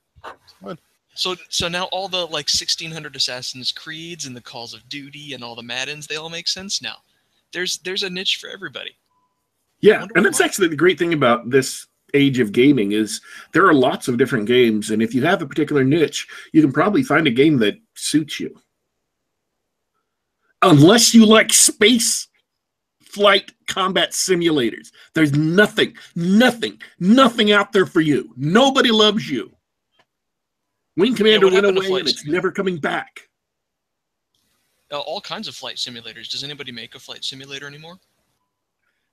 So 1.14 1.37
so 1.48 1.68
now 1.68 1.85
all 1.87 2.08
the 2.08 2.24
like 2.24 2.48
1600 2.48 3.16
Assassin's 3.16 3.72
Creeds 3.72 4.26
and 4.26 4.35
the 4.35 4.40
Calls 4.40 4.72
of 4.72 4.88
Duty 4.88 5.35
and 5.35 5.44
all 5.44 5.54
the 5.54 5.62
Maddens, 5.62 6.06
they 6.06 6.16
all 6.16 6.30
make 6.30 6.48
sense 6.48 6.80
now. 6.80 6.96
There's 7.52 7.78
there's 7.78 8.02
a 8.02 8.11
niche 8.11 8.38
for 8.40 8.48
everybody. 8.48 8.96
Yeah, 9.80 10.06
and 10.14 10.24
that's 10.24 10.40
actually 10.40 10.68
the 10.68 10.76
great 10.76 10.98
thing 10.98 11.12
about 11.12 11.50
this 11.50 11.87
age 12.14 12.38
of 12.38 12.53
gaming 12.53 12.92
is 12.92 13.20
there 13.53 13.66
are 13.66 13.75
lots 13.75 14.09
of 14.09 14.18
different 14.18 14.46
games 14.46 14.90
and 14.90 15.03
if 15.03 15.14
you 15.14 15.25
have 15.25 15.42
a 15.42 15.46
particular 15.46 15.85
niche 15.85 16.27
you 16.53 16.61
can 16.61 16.72
probably 16.72 17.03
find 17.03 17.27
a 17.27 17.31
game 17.31 17.59
that 17.59 17.79
suits 17.94 18.38
you. 18.38 18.55
Unless 20.62 21.14
you 21.14 21.27
like 21.27 21.53
space 21.53 22.29
flight 23.12 23.53
combat 23.66 24.12
simulators. 24.12 24.90
There's 25.14 25.33
nothing 25.33 25.96
nothing 26.16 26.81
nothing 26.98 27.53
out 27.53 27.72
there 27.72 27.87
for 27.87 28.01
you. 28.01 28.33
Nobody 28.37 28.90
loves 28.90 29.29
you. 29.29 29.53
Wing 30.96 31.14
commander 31.14 31.48
yeah, 31.48 31.61
went 31.61 31.79
away 31.79 32.01
and 32.01 32.09
it's 32.09 32.27
never 32.27 32.51
coming 32.51 32.79
back. 32.79 33.29
Uh, 34.90 35.01
all 35.01 35.20
kinds 35.20 35.48
of 35.48 35.55
flight 35.55 35.77
simulators. 35.77 36.29
Does 36.29 36.44
anybody 36.44 36.72
make 36.72 36.94
a 36.94 36.98
flight 36.98 37.25
simulator 37.25 37.66
anymore 37.66 37.98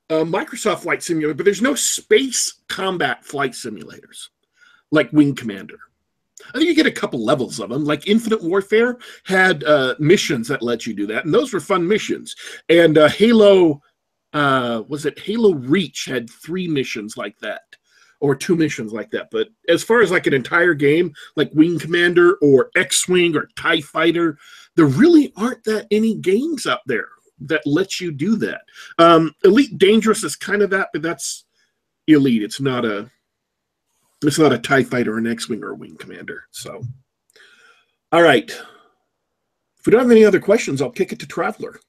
uh, 0.09 0.23
Microsoft 0.23 0.79
Flight 0.79 1.03
Simulator, 1.03 1.33
but 1.33 1.45
there's 1.45 1.61
no 1.61 1.75
space 1.75 2.61
combat 2.67 3.23
flight 3.23 3.51
simulators 3.51 4.29
like 4.91 5.11
Wing 5.13 5.35
Commander. 5.35 5.79
I 6.47 6.57
think 6.57 6.67
you 6.67 6.75
get 6.75 6.87
a 6.87 6.91
couple 6.91 7.23
levels 7.23 7.59
of 7.59 7.69
them. 7.69 7.85
Like 7.85 8.07
Infinite 8.07 8.43
Warfare 8.43 8.97
had 9.25 9.63
uh, 9.63 9.95
missions 9.99 10.47
that 10.47 10.63
let 10.63 10.85
you 10.85 10.93
do 10.93 11.05
that, 11.07 11.25
and 11.25 11.33
those 11.33 11.53
were 11.53 11.59
fun 11.59 11.87
missions. 11.87 12.35
And 12.69 12.97
uh, 12.97 13.09
Halo, 13.09 13.81
uh, 14.33 14.83
was 14.87 15.05
it 15.05 15.19
Halo 15.19 15.53
Reach 15.53 16.05
had 16.05 16.29
three 16.29 16.67
missions 16.67 17.17
like 17.17 17.37
that, 17.39 17.61
or 18.19 18.35
two 18.35 18.55
missions 18.55 18.91
like 18.91 19.11
that. 19.11 19.29
But 19.31 19.49
as 19.67 19.83
far 19.83 20.01
as 20.01 20.11
like 20.11 20.27
an 20.27 20.33
entire 20.33 20.73
game, 20.73 21.13
like 21.35 21.51
Wing 21.53 21.77
Commander 21.77 22.35
or 22.41 22.71
X 22.75 23.07
Wing 23.07 23.35
or 23.35 23.49
Tie 23.55 23.81
Fighter, 23.81 24.37
there 24.75 24.85
really 24.85 25.31
aren't 25.35 25.63
that 25.65 25.87
any 25.91 26.15
games 26.15 26.65
out 26.65 26.81
there 26.85 27.09
that 27.41 27.65
lets 27.65 27.99
you 28.01 28.11
do 28.11 28.35
that. 28.37 28.61
Um, 28.97 29.33
Elite 29.43 29.77
Dangerous 29.77 30.23
is 30.23 30.35
kind 30.35 30.61
of 30.61 30.69
that, 30.71 30.89
but 30.93 31.01
that's 31.01 31.45
elite. 32.07 32.43
It's 32.43 32.59
not 32.59 32.85
a 32.85 33.09
it's 34.21 34.39
not 34.39 34.51
a 34.51 34.59
TIE 34.59 34.83
fighter, 34.83 35.17
an 35.17 35.27
X-Wing, 35.27 35.63
or 35.63 35.69
a 35.69 35.75
wing 35.75 35.95
commander. 35.95 36.45
So 36.51 36.81
all 38.11 38.23
right. 38.23 38.49
If 38.49 39.85
we 39.85 39.91
don't 39.91 40.01
have 40.01 40.11
any 40.11 40.25
other 40.25 40.39
questions, 40.39 40.81
I'll 40.81 40.89
kick 40.89 41.13
it 41.13 41.19
to 41.19 41.27
Traveler. 41.27 41.79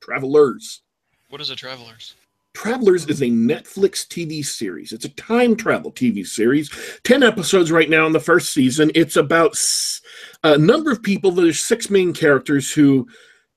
Travelers. 0.00 0.82
What 1.28 1.40
is 1.40 1.50
a 1.50 1.56
Travelers? 1.56 2.14
Travelers 2.52 3.06
is 3.06 3.22
a 3.22 3.26
Netflix 3.26 4.06
TV 4.06 4.44
series. 4.44 4.92
It's 4.92 5.04
a 5.04 5.10
time 5.10 5.56
travel 5.56 5.92
TV 5.92 6.26
series. 6.26 6.70
10 7.04 7.22
episodes 7.22 7.70
right 7.70 7.88
now 7.88 8.06
in 8.06 8.12
the 8.12 8.20
first 8.20 8.52
season. 8.52 8.90
It's 8.94 9.16
about 9.16 9.56
a 10.42 10.58
number 10.58 10.90
of 10.90 11.02
people. 11.02 11.30
There's 11.30 11.60
six 11.60 11.90
main 11.90 12.12
characters 12.12 12.70
who 12.70 13.08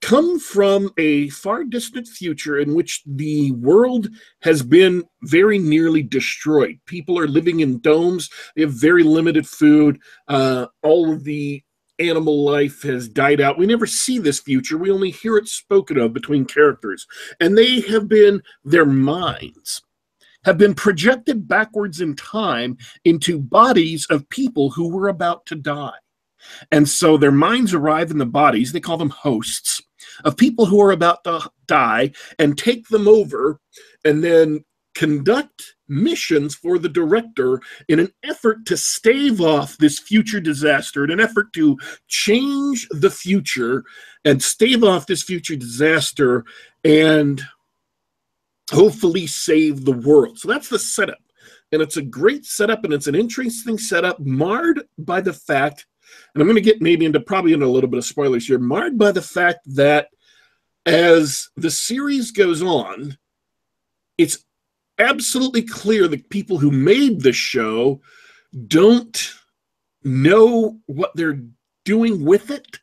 come 0.04 0.38
from 0.38 0.92
a 0.98 1.30
far 1.30 1.63
distant 1.63 2.06
future 2.06 2.60
in 2.60 2.74
which 2.74 3.02
the 3.06 3.52
world 3.54 4.10
has 4.42 4.62
been 4.62 5.02
very 5.24 5.58
nearly 5.58 6.04
destroyed. 6.04 6.78
People 6.86 7.18
are 7.18 7.28
living 7.28 7.62
in 7.62 7.80
domes, 7.80 8.30
they 8.56 8.63
have 8.63 8.74
very 8.74 9.04
limited 9.04 9.48
food. 9.48 9.98
Uh, 10.28 10.66
all 10.82 11.12
of 11.12 11.24
the 11.24 11.63
animal 12.00 12.44
life 12.44 12.82
has 12.82 13.08
died 13.08 13.39
out. 13.39 13.58
We 13.58 13.66
never 13.66 13.86
see 13.86 14.20
this 14.20 14.42
future. 14.42 14.78
We 14.78 14.92
only 14.92 15.12
hear 15.12 15.38
it 15.38 15.48
spoken 15.48 15.98
of 15.98 16.12
between 16.12 16.44
characters. 16.44 17.08
And 17.39 17.58
they 17.58 17.80
have 17.82 18.10
been, 18.10 18.42
their 18.66 18.86
minds 18.86 19.84
have 20.44 20.58
been 20.58 20.74
projected 20.74 21.48
backwards 21.48 22.02
in 22.02 22.18
time 22.18 22.78
into 23.06 23.39
bodies 23.39 24.06
of 24.10 24.28
people 24.28 24.70
who 24.72 24.89
were 24.89 25.08
about 25.08 25.46
to 25.46 25.56
die. 25.56 25.94
And 26.72 26.89
so 26.89 27.16
their 27.16 27.32
minds 27.32 27.74
arrive 27.74 28.12
in 28.12 28.18
the 28.18 28.26
bodies, 28.26 28.74
they 28.74 28.82
call 28.82 28.98
them 28.98 29.10
hosts, 29.10 29.82
of 30.23 30.38
people 30.38 30.65
who 30.65 30.82
are 30.82 30.91
about 30.91 31.23
to 31.23 31.49
die 31.67 32.12
and 32.39 32.58
take 32.58 32.88
them 32.89 33.08
over 33.08 33.60
and 34.06 34.23
then 34.23 34.63
conduct 34.95 35.76
missions 35.88 36.56
for 36.56 36.78
the 36.78 36.89
director 36.89 37.62
in 37.88 37.99
an 37.99 38.10
effort 38.23 38.65
to 38.65 38.78
stave 38.78 39.41
off 39.41 39.78
this 39.78 39.99
future 39.99 40.39
disaster, 40.39 41.04
in 41.04 41.12
an 41.12 41.19
effort 41.19 41.52
to 41.54 41.78
change 42.08 42.88
the 42.91 43.10
future 43.10 43.84
and 44.26 44.41
stave 44.41 44.84
off 44.84 45.08
this 45.08 45.23
future 45.23 45.56
disaster 45.56 46.45
and 46.84 47.41
hopefully 48.71 49.28
save 49.28 49.86
the 49.86 49.91
world. 49.91 50.39
So 50.39 50.47
that's 50.47 50.69
the 50.69 50.80
setup. 50.80 51.17
And 51.71 51.82
it's 51.82 51.97
a 51.97 52.04
great 52.04 52.45
setup 52.45 52.84
and 52.84 52.93
it's 52.93 53.08
an 53.08 53.15
interesting 53.15 53.78
setup, 53.78 54.19
marred 54.19 54.84
by 54.97 55.21
the 55.21 55.34
fact, 55.34 55.88
and 56.34 56.41
I'm 56.41 56.47
going 56.47 56.56
to 56.56 56.62
get 56.62 56.82
maybe 56.82 57.06
into 57.06 57.19
probably 57.19 57.54
into 57.54 57.65
a 57.65 57.67
little 57.67 57.89
bit 57.89 57.97
of 57.97 58.06
spoilers 58.06 58.47
here, 58.47 58.60
marred 58.60 58.97
by 58.97 59.12
the 59.12 59.21
fact 59.21 59.60
that 59.76 60.10
as 60.86 61.49
the 61.56 61.71
series 61.71 62.32
goes 62.32 62.62
on, 62.62 63.17
it's 64.17 64.43
absolutely 64.99 65.63
clear 65.63 66.08
the 66.08 66.17
people 66.17 66.58
who 66.58 66.71
made 66.71 67.21
the 67.21 67.34
show 67.34 68.02
don't 68.67 69.34
know 70.04 70.80
what 70.86 71.12
they're 71.15 71.41
doing 71.86 72.23
with 72.23 72.52
it. 72.52 72.80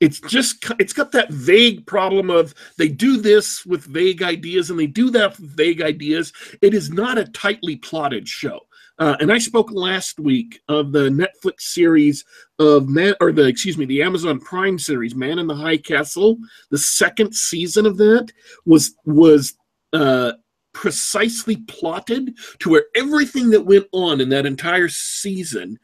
It's 0.00 0.20
just 0.20 0.64
it's 0.80 0.92
got 0.92 1.12
that 1.12 1.30
vague 1.30 1.86
problem 1.86 2.28
of 2.28 2.54
they 2.76 2.88
do 2.88 3.18
this 3.18 3.64
with 3.64 3.84
vague 3.84 4.22
ideas 4.22 4.68
and 4.68 4.78
they 4.78 4.88
do 4.88 5.10
that 5.10 5.38
with 5.38 5.50
vague 5.50 5.80
ideas. 5.80 6.32
It 6.60 6.74
is 6.74 6.90
not 6.90 7.18
a 7.18 7.26
tightly 7.26 7.76
plotted 7.76 8.26
show. 8.26 8.62
Uh, 8.98 9.16
and 9.20 9.32
I 9.32 9.38
spoke 9.38 9.70
last 9.72 10.20
week 10.20 10.60
of 10.68 10.92
the 10.92 11.08
Netflix 11.08 11.62
series 11.62 12.24
of 12.58 12.88
Man, 12.88 13.14
or 13.20 13.32
the 13.32 13.46
excuse 13.46 13.78
me, 13.78 13.84
the 13.84 14.02
Amazon 14.02 14.38
Prime 14.38 14.78
series, 14.78 15.14
Man 15.14 15.38
in 15.38 15.46
the 15.46 15.54
High 15.54 15.78
Castle. 15.78 16.38
The 16.70 16.78
second 16.78 17.34
season 17.34 17.86
of 17.86 17.96
that 17.96 18.30
was 18.64 18.94
was 19.04 19.54
uh, 19.92 20.32
precisely 20.72 21.56
plotted 21.68 22.36
to 22.60 22.70
where 22.70 22.84
everything 22.94 23.50
that 23.50 23.64
went 23.64 23.86
on 23.92 24.20
in 24.20 24.28
that 24.30 24.46
entire 24.46 24.88
season 24.88 25.78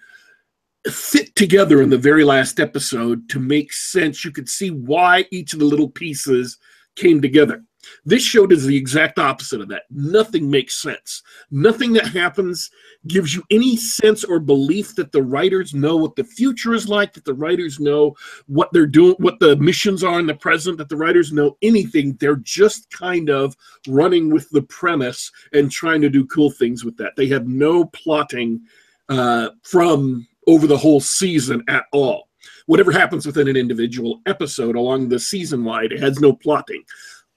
fit 0.86 1.34
together 1.34 1.82
in 1.82 1.90
the 1.90 1.98
very 1.98 2.24
last 2.24 2.60
episode 2.60 3.28
to 3.28 3.40
make 3.40 3.72
sense. 3.72 4.24
You 4.24 4.30
could 4.30 4.48
see 4.48 4.70
why 4.70 5.26
each 5.30 5.52
of 5.52 5.58
the 5.58 5.64
little 5.64 5.90
pieces 5.90 6.58
came 6.96 7.20
together. 7.20 7.64
This 8.04 8.22
show 8.22 8.46
does 8.46 8.64
the 8.64 8.76
exact 8.76 9.18
opposite 9.18 9.60
of 9.60 9.68
that. 9.68 9.84
Nothing 9.90 10.50
makes 10.50 10.80
sense. 10.80 11.22
Nothing 11.50 11.92
that 11.94 12.06
happens 12.06 12.70
gives 13.06 13.34
you 13.34 13.42
any 13.50 13.76
sense 13.76 14.24
or 14.24 14.40
belief 14.40 14.94
that 14.96 15.12
the 15.12 15.22
writers 15.22 15.74
know 15.74 15.96
what 15.96 16.16
the 16.16 16.24
future 16.24 16.74
is 16.74 16.88
like, 16.88 17.12
that 17.14 17.24
the 17.24 17.34
writers 17.34 17.80
know 17.80 18.16
what 18.46 18.70
they're 18.72 18.86
doing, 18.86 19.14
what 19.18 19.38
the 19.40 19.56
missions 19.56 20.02
are 20.04 20.18
in 20.20 20.26
the 20.26 20.34
present, 20.34 20.78
that 20.78 20.88
the 20.88 20.96
writers 20.96 21.32
know 21.32 21.56
anything. 21.62 22.14
They're 22.14 22.36
just 22.36 22.90
kind 22.90 23.30
of 23.30 23.56
running 23.86 24.30
with 24.30 24.48
the 24.50 24.62
premise 24.62 25.30
and 25.52 25.70
trying 25.70 26.00
to 26.02 26.10
do 26.10 26.26
cool 26.26 26.50
things 26.50 26.84
with 26.84 26.96
that. 26.98 27.16
They 27.16 27.28
have 27.28 27.46
no 27.46 27.84
plotting 27.86 28.62
uh, 29.08 29.50
from 29.62 30.26
over 30.46 30.66
the 30.66 30.76
whole 30.76 31.00
season 31.00 31.62
at 31.68 31.84
all. 31.92 32.28
Whatever 32.66 32.92
happens 32.92 33.26
within 33.26 33.48
an 33.48 33.56
individual 33.56 34.20
episode 34.26 34.76
along 34.76 35.08
the 35.08 35.18
season 35.18 35.64
wide, 35.64 35.92
it 35.92 36.00
has 36.00 36.20
no 36.20 36.32
plotting. 36.32 36.82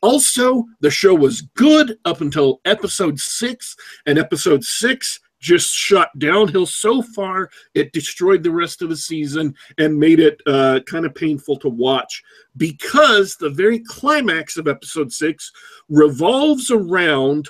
Also, 0.01 0.65
the 0.79 0.89
show 0.89 1.13
was 1.13 1.41
good 1.55 1.97
up 2.05 2.21
until 2.21 2.59
episode 2.65 3.19
six, 3.19 3.75
and 4.05 4.17
episode 4.17 4.63
six 4.63 5.19
just 5.41 5.73
shot 5.73 6.09
downhill 6.19 6.67
so 6.67 7.01
far 7.01 7.49
it 7.73 7.91
destroyed 7.93 8.43
the 8.43 8.51
rest 8.51 8.81
of 8.81 8.89
the 8.89 8.95
season 8.95 9.53
and 9.79 9.99
made 9.99 10.19
it 10.19 10.39
uh, 10.45 10.79
kind 10.85 11.05
of 11.05 11.15
painful 11.15 11.57
to 11.57 11.67
watch. 11.67 12.23
Because 12.55 13.35
the 13.35 13.49
very 13.49 13.79
climax 13.79 14.55
of 14.57 14.67
episode 14.67 15.11
six 15.11 15.51
revolves 15.89 16.69
around 16.71 17.49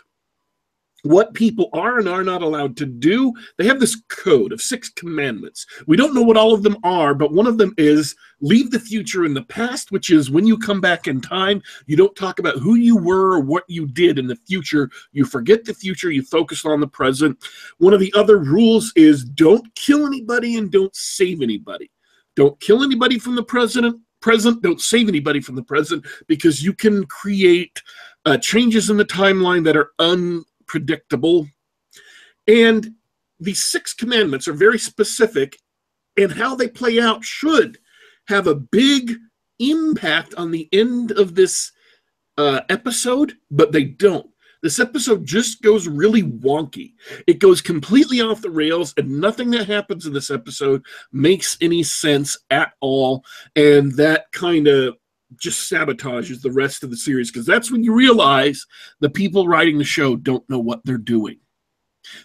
what 1.03 1.33
people 1.33 1.69
are 1.73 1.99
and 1.99 2.07
are 2.07 2.23
not 2.23 2.41
allowed 2.41 2.77
to 2.77 2.85
do. 2.85 3.33
They 3.57 3.65
have 3.65 3.79
this 3.79 4.01
code 4.09 4.51
of 4.51 4.61
six 4.61 4.89
commandments. 4.89 5.65
We 5.87 5.97
don't 5.97 6.13
know 6.13 6.21
what 6.21 6.37
all 6.37 6.53
of 6.53 6.63
them 6.63 6.77
are, 6.83 7.13
but 7.13 7.33
one 7.33 7.47
of 7.47 7.57
them 7.57 7.73
is 7.77 8.15
leave 8.39 8.71
the 8.71 8.79
future 8.79 9.25
in 9.25 9.33
the 9.33 9.43
past, 9.43 9.91
which 9.91 10.09
is 10.09 10.31
when 10.31 10.45
you 10.45 10.57
come 10.57 10.81
back 10.81 11.07
in 11.07 11.21
time, 11.21 11.61
you 11.85 11.95
don't 11.95 12.15
talk 12.15 12.39
about 12.39 12.57
who 12.57 12.75
you 12.75 12.97
were 12.97 13.33
or 13.33 13.39
what 13.39 13.63
you 13.67 13.87
did 13.87 14.19
in 14.19 14.27
the 14.27 14.35
future. 14.35 14.89
You 15.11 15.25
forget 15.25 15.65
the 15.65 15.73
future, 15.73 16.11
you 16.11 16.23
focus 16.23 16.65
on 16.65 16.79
the 16.79 16.87
present. 16.87 17.37
One 17.77 17.93
of 17.93 17.99
the 17.99 18.13
other 18.15 18.37
rules 18.37 18.93
is 18.95 19.23
don't 19.23 19.73
kill 19.75 20.05
anybody 20.05 20.57
and 20.57 20.71
don't 20.71 20.95
save 20.95 21.41
anybody. 21.41 21.89
Don't 22.35 22.59
kill 22.59 22.83
anybody 22.83 23.19
from 23.19 23.35
the 23.35 23.43
president, 23.43 23.99
present, 24.21 24.61
don't 24.61 24.79
save 24.79 25.09
anybody 25.09 25.41
from 25.41 25.55
the 25.55 25.63
present 25.63 26.05
because 26.27 26.63
you 26.63 26.73
can 26.73 27.05
create 27.05 27.81
uh, 28.25 28.37
changes 28.37 28.89
in 28.89 28.97
the 28.97 29.05
timeline 29.05 29.63
that 29.65 29.75
are 29.75 29.91
un 29.99 30.45
predictable. 30.71 31.45
And 32.47 32.91
these 33.41 33.61
six 33.61 33.93
commandments 33.93 34.47
are 34.47 34.53
very 34.53 34.79
specific, 34.79 35.57
and 36.17 36.31
how 36.31 36.55
they 36.55 36.69
play 36.69 36.97
out 36.97 37.25
should 37.25 37.77
have 38.29 38.47
a 38.47 38.55
big 38.55 39.17
impact 39.59 40.33
on 40.35 40.51
the 40.51 40.69
end 40.71 41.11
of 41.11 41.35
this 41.35 41.73
uh, 42.37 42.61
episode, 42.69 43.33
but 43.51 43.73
they 43.73 43.83
don't. 43.83 44.27
This 44.63 44.79
episode 44.79 45.25
just 45.25 45.61
goes 45.61 45.89
really 45.89 46.23
wonky. 46.23 46.93
It 47.27 47.39
goes 47.39 47.61
completely 47.61 48.21
off 48.21 48.41
the 48.41 48.49
rails, 48.49 48.93
and 48.95 49.19
nothing 49.19 49.49
that 49.51 49.67
happens 49.67 50.05
in 50.05 50.13
this 50.13 50.31
episode 50.31 50.85
makes 51.11 51.57
any 51.59 51.83
sense 51.83 52.37
at 52.49 52.71
all. 52.79 53.25
And 53.57 53.91
that 53.97 54.31
kind 54.31 54.67
of 54.67 54.95
just 55.37 55.71
sabotages 55.71 56.41
the 56.41 56.51
rest 56.51 56.83
of 56.83 56.89
the 56.89 56.97
series 56.97 57.31
because 57.31 57.45
that's 57.45 57.71
when 57.71 57.83
you 57.83 57.93
realize 57.93 58.65
the 58.99 59.09
people 59.09 59.47
writing 59.47 59.77
the 59.77 59.83
show 59.83 60.15
don't 60.15 60.47
know 60.49 60.59
what 60.59 60.81
they're 60.83 60.97
doing. 60.97 61.37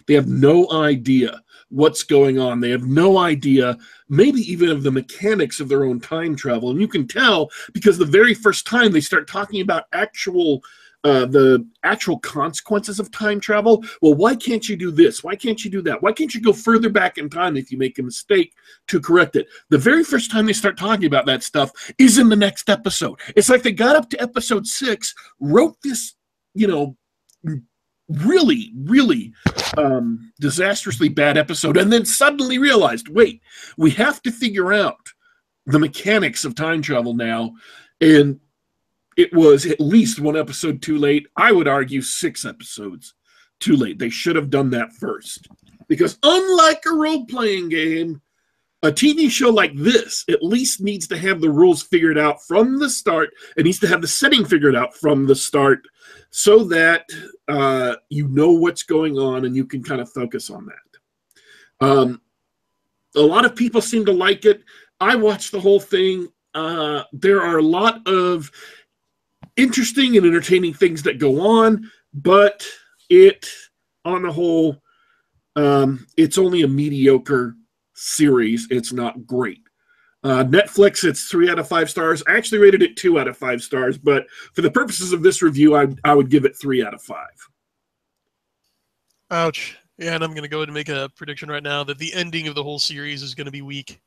They 0.07 0.13
have 0.15 0.27
no 0.27 0.71
idea 0.71 1.41
what's 1.69 2.03
going 2.03 2.39
on. 2.39 2.59
They 2.59 2.71
have 2.71 2.85
no 2.85 3.17
idea, 3.17 3.77
maybe 4.09 4.39
even 4.51 4.69
of 4.69 4.83
the 4.83 4.91
mechanics 4.91 5.59
of 5.59 5.69
their 5.69 5.85
own 5.85 5.99
time 5.99 6.35
travel. 6.35 6.71
And 6.71 6.81
you 6.81 6.87
can 6.87 7.07
tell 7.07 7.49
because 7.73 7.97
the 7.97 8.05
very 8.05 8.33
first 8.33 8.65
time 8.65 8.91
they 8.91 9.01
start 9.01 9.27
talking 9.27 9.61
about 9.61 9.85
actual 9.93 10.61
uh, 11.03 11.25
the 11.25 11.65
actual 11.83 12.19
consequences 12.19 12.99
of 12.99 13.11
time 13.11 13.39
travel. 13.39 13.83
Well, 14.01 14.15
why 14.15 14.35
can't 14.35 14.67
you 14.67 14.75
do 14.75 14.91
this? 14.91 15.23
Why 15.23 15.35
can't 15.35 15.63
you 15.63 15.71
do 15.71 15.81
that? 15.83 16.01
Why 16.01 16.11
can't 16.11 16.33
you 16.33 16.41
go 16.41 16.53
further 16.53 16.89
back 16.89 17.17
in 17.17 17.29
time 17.29 17.55
if 17.55 17.71
you 17.71 17.77
make 17.77 17.99
a 17.99 18.03
mistake 18.03 18.53
to 18.87 18.99
correct 18.99 19.35
it? 19.35 19.47
The 19.69 19.77
very 19.77 20.03
first 20.03 20.31
time 20.31 20.45
they 20.45 20.53
start 20.53 20.77
talking 20.77 21.05
about 21.05 21.25
that 21.27 21.43
stuff 21.43 21.71
is 21.97 22.17
in 22.17 22.29
the 22.29 22.35
next 22.35 22.69
episode. 22.69 23.19
It's 23.35 23.49
like 23.49 23.63
they 23.63 23.71
got 23.71 23.95
up 23.95 24.09
to 24.09 24.21
episode 24.21 24.67
six, 24.67 25.13
wrote 25.39 25.77
this, 25.83 26.15
you 26.53 26.67
know, 26.67 26.97
really, 28.09 28.73
really 28.75 29.33
um, 29.77 30.31
disastrously 30.39 31.09
bad 31.09 31.37
episode, 31.37 31.77
and 31.77 31.91
then 31.91 32.05
suddenly 32.05 32.57
realized, 32.57 33.09
wait, 33.09 33.41
we 33.77 33.91
have 33.91 34.21
to 34.23 34.31
figure 34.31 34.73
out 34.73 35.13
the 35.65 35.79
mechanics 35.79 36.45
of 36.45 36.55
time 36.55 36.81
travel 36.81 37.13
now. 37.13 37.53
And 37.99 38.39
it 39.17 39.33
was 39.33 39.65
at 39.65 39.81
least 39.81 40.19
one 40.19 40.37
episode 40.37 40.81
too 40.81 40.97
late. 40.97 41.27
I 41.35 41.51
would 41.51 41.67
argue 41.67 42.01
six 42.01 42.45
episodes 42.45 43.15
too 43.59 43.75
late. 43.75 43.97
They 43.97 44.09
should 44.09 44.35
have 44.35 44.51
done 44.51 44.69
that 44.69 44.93
first. 44.93 45.47
Because 45.87 46.19
unlike 46.21 46.83
a 46.85 46.93
role 46.93 47.25
playing 47.25 47.69
game, 47.69 48.21
a 48.83 48.91
TV 48.91 49.29
show 49.29 49.49
like 49.49 49.75
this 49.75 50.23
at 50.29 50.43
least 50.43 50.81
needs 50.81 51.07
to 51.07 51.17
have 51.17 51.41
the 51.41 51.49
rules 51.49 51.81
figured 51.81 52.17
out 52.17 52.43
from 52.43 52.77
the 52.77 52.89
start. 52.89 53.31
It 53.57 53.63
needs 53.63 53.79
to 53.79 53.87
have 53.87 54.01
the 54.01 54.07
setting 54.07 54.45
figured 54.45 54.75
out 54.75 54.95
from 54.95 55.25
the 55.25 55.35
start 55.35 55.81
so 56.29 56.63
that 56.65 57.05
uh, 57.47 57.95
you 58.09 58.27
know 58.27 58.51
what's 58.51 58.83
going 58.83 59.17
on 59.17 59.45
and 59.45 59.55
you 59.55 59.65
can 59.65 59.83
kind 59.83 59.99
of 59.99 60.11
focus 60.11 60.51
on 60.51 60.67
that. 60.67 61.85
Um, 61.87 62.21
a 63.15 63.21
lot 63.21 63.45
of 63.45 63.55
people 63.55 63.81
seem 63.81 64.05
to 64.05 64.13
like 64.13 64.45
it. 64.45 64.61
I 64.99 65.15
watched 65.15 65.51
the 65.51 65.59
whole 65.59 65.79
thing. 65.79 66.27
Uh, 66.53 67.03
there 67.13 67.41
are 67.41 67.57
a 67.57 67.63
lot 67.63 68.07
of 68.07 68.51
interesting 69.57 70.15
and 70.17 70.25
entertaining 70.25 70.73
things 70.73 71.03
that 71.03 71.19
go 71.19 71.41
on, 71.41 71.89
but 72.13 72.65
it, 73.09 73.49
on 74.05 74.21
the 74.21 74.31
whole, 74.31 74.81
um, 75.55 76.05
it's 76.15 76.37
only 76.37 76.61
a 76.61 76.67
mediocre 76.67 77.55
series. 77.95 78.67
It's 78.69 78.93
not 78.93 79.25
great. 79.25 79.61
Uh, 80.23 80.43
Netflix, 80.43 81.03
it's 81.03 81.25
three 81.25 81.49
out 81.49 81.59
of 81.59 81.67
five 81.67 81.89
stars. 81.89 82.23
I 82.27 82.35
actually 82.35 82.59
rated 82.59 82.81
it 82.81 82.95
two 82.97 83.19
out 83.19 83.27
of 83.27 83.37
five 83.37 83.61
stars, 83.61 83.97
but 83.97 84.27
for 84.53 84.61
the 84.61 84.71
purposes 84.71 85.13
of 85.13 85.23
this 85.23 85.41
review, 85.41 85.75
I, 85.75 85.87
I 86.03 86.13
would 86.13 86.29
give 86.29 86.45
it 86.45 86.55
three 86.59 86.83
out 86.83 86.93
of 86.93 87.01
five. 87.01 87.49
Ouch. 89.31 89.77
Yeah, 89.97 90.15
and 90.15 90.23
I'm 90.23 90.31
going 90.31 90.43
to 90.43 90.47
go 90.47 90.57
ahead 90.57 90.69
and 90.69 90.75
make 90.75 90.89
a 90.89 91.09
prediction 91.15 91.49
right 91.49 91.63
now 91.63 91.83
that 91.83 91.97
the 91.97 92.13
ending 92.13 92.47
of 92.47 92.55
the 92.55 92.63
whole 92.63 92.79
series 92.79 93.23
is 93.23 93.35
going 93.35 93.45
to 93.45 93.51
be 93.51 93.61
weak. 93.61 93.99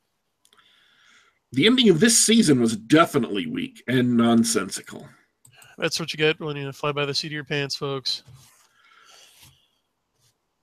the 1.53 1.65
ending 1.65 1.89
of 1.89 1.99
this 1.99 2.17
season 2.17 2.61
was 2.61 2.77
definitely 2.77 3.47
weak 3.47 3.83
and 3.87 4.15
nonsensical. 4.15 5.07
That's 5.81 5.99
what 5.99 6.13
you 6.13 6.17
get 6.17 6.39
when 6.39 6.55
you 6.55 6.71
fly 6.71 6.91
by 6.91 7.05
the 7.05 7.13
seat 7.13 7.29
of 7.29 7.31
your 7.33 7.43
pants, 7.43 7.75
folks. 7.75 8.21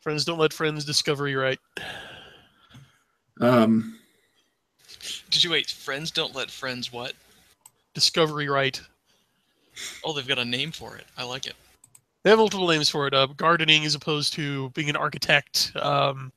Friends 0.01 0.25
don't 0.25 0.39
let 0.39 0.53
friends 0.53 0.85
discover 0.85 1.27
you 1.27 1.41
right. 1.41 1.59
Um, 3.41 3.99
Did 5.29 5.43
you 5.43 5.51
wait? 5.51 5.71
Friends 5.71 6.13
don't 6.13 6.37
let 6.37 6.53
friends 6.53 6.93
what? 6.93 7.15
Discovery 7.95 8.49
write. 8.49 8.81
Oh, 10.05 10.13
they've 10.13 10.27
got 10.27 10.39
a 10.39 10.45
name 10.45 10.71
for 10.71 10.97
it. 10.97 11.05
I 11.17 11.25
like 11.25 11.47
it. 11.47 11.55
They 12.23 12.31
have 12.31 12.39
multiple 12.39 12.69
names 12.69 12.89
for 12.89 13.09
it. 13.09 13.13
Uh, 13.13 13.27
gardening 13.37 13.85
as 13.85 13.97
opposed 13.97 14.35
to 14.35 14.71
being 14.71 14.89
an 14.89 14.97
architect. 14.97 15.73
Um, 15.83 16.33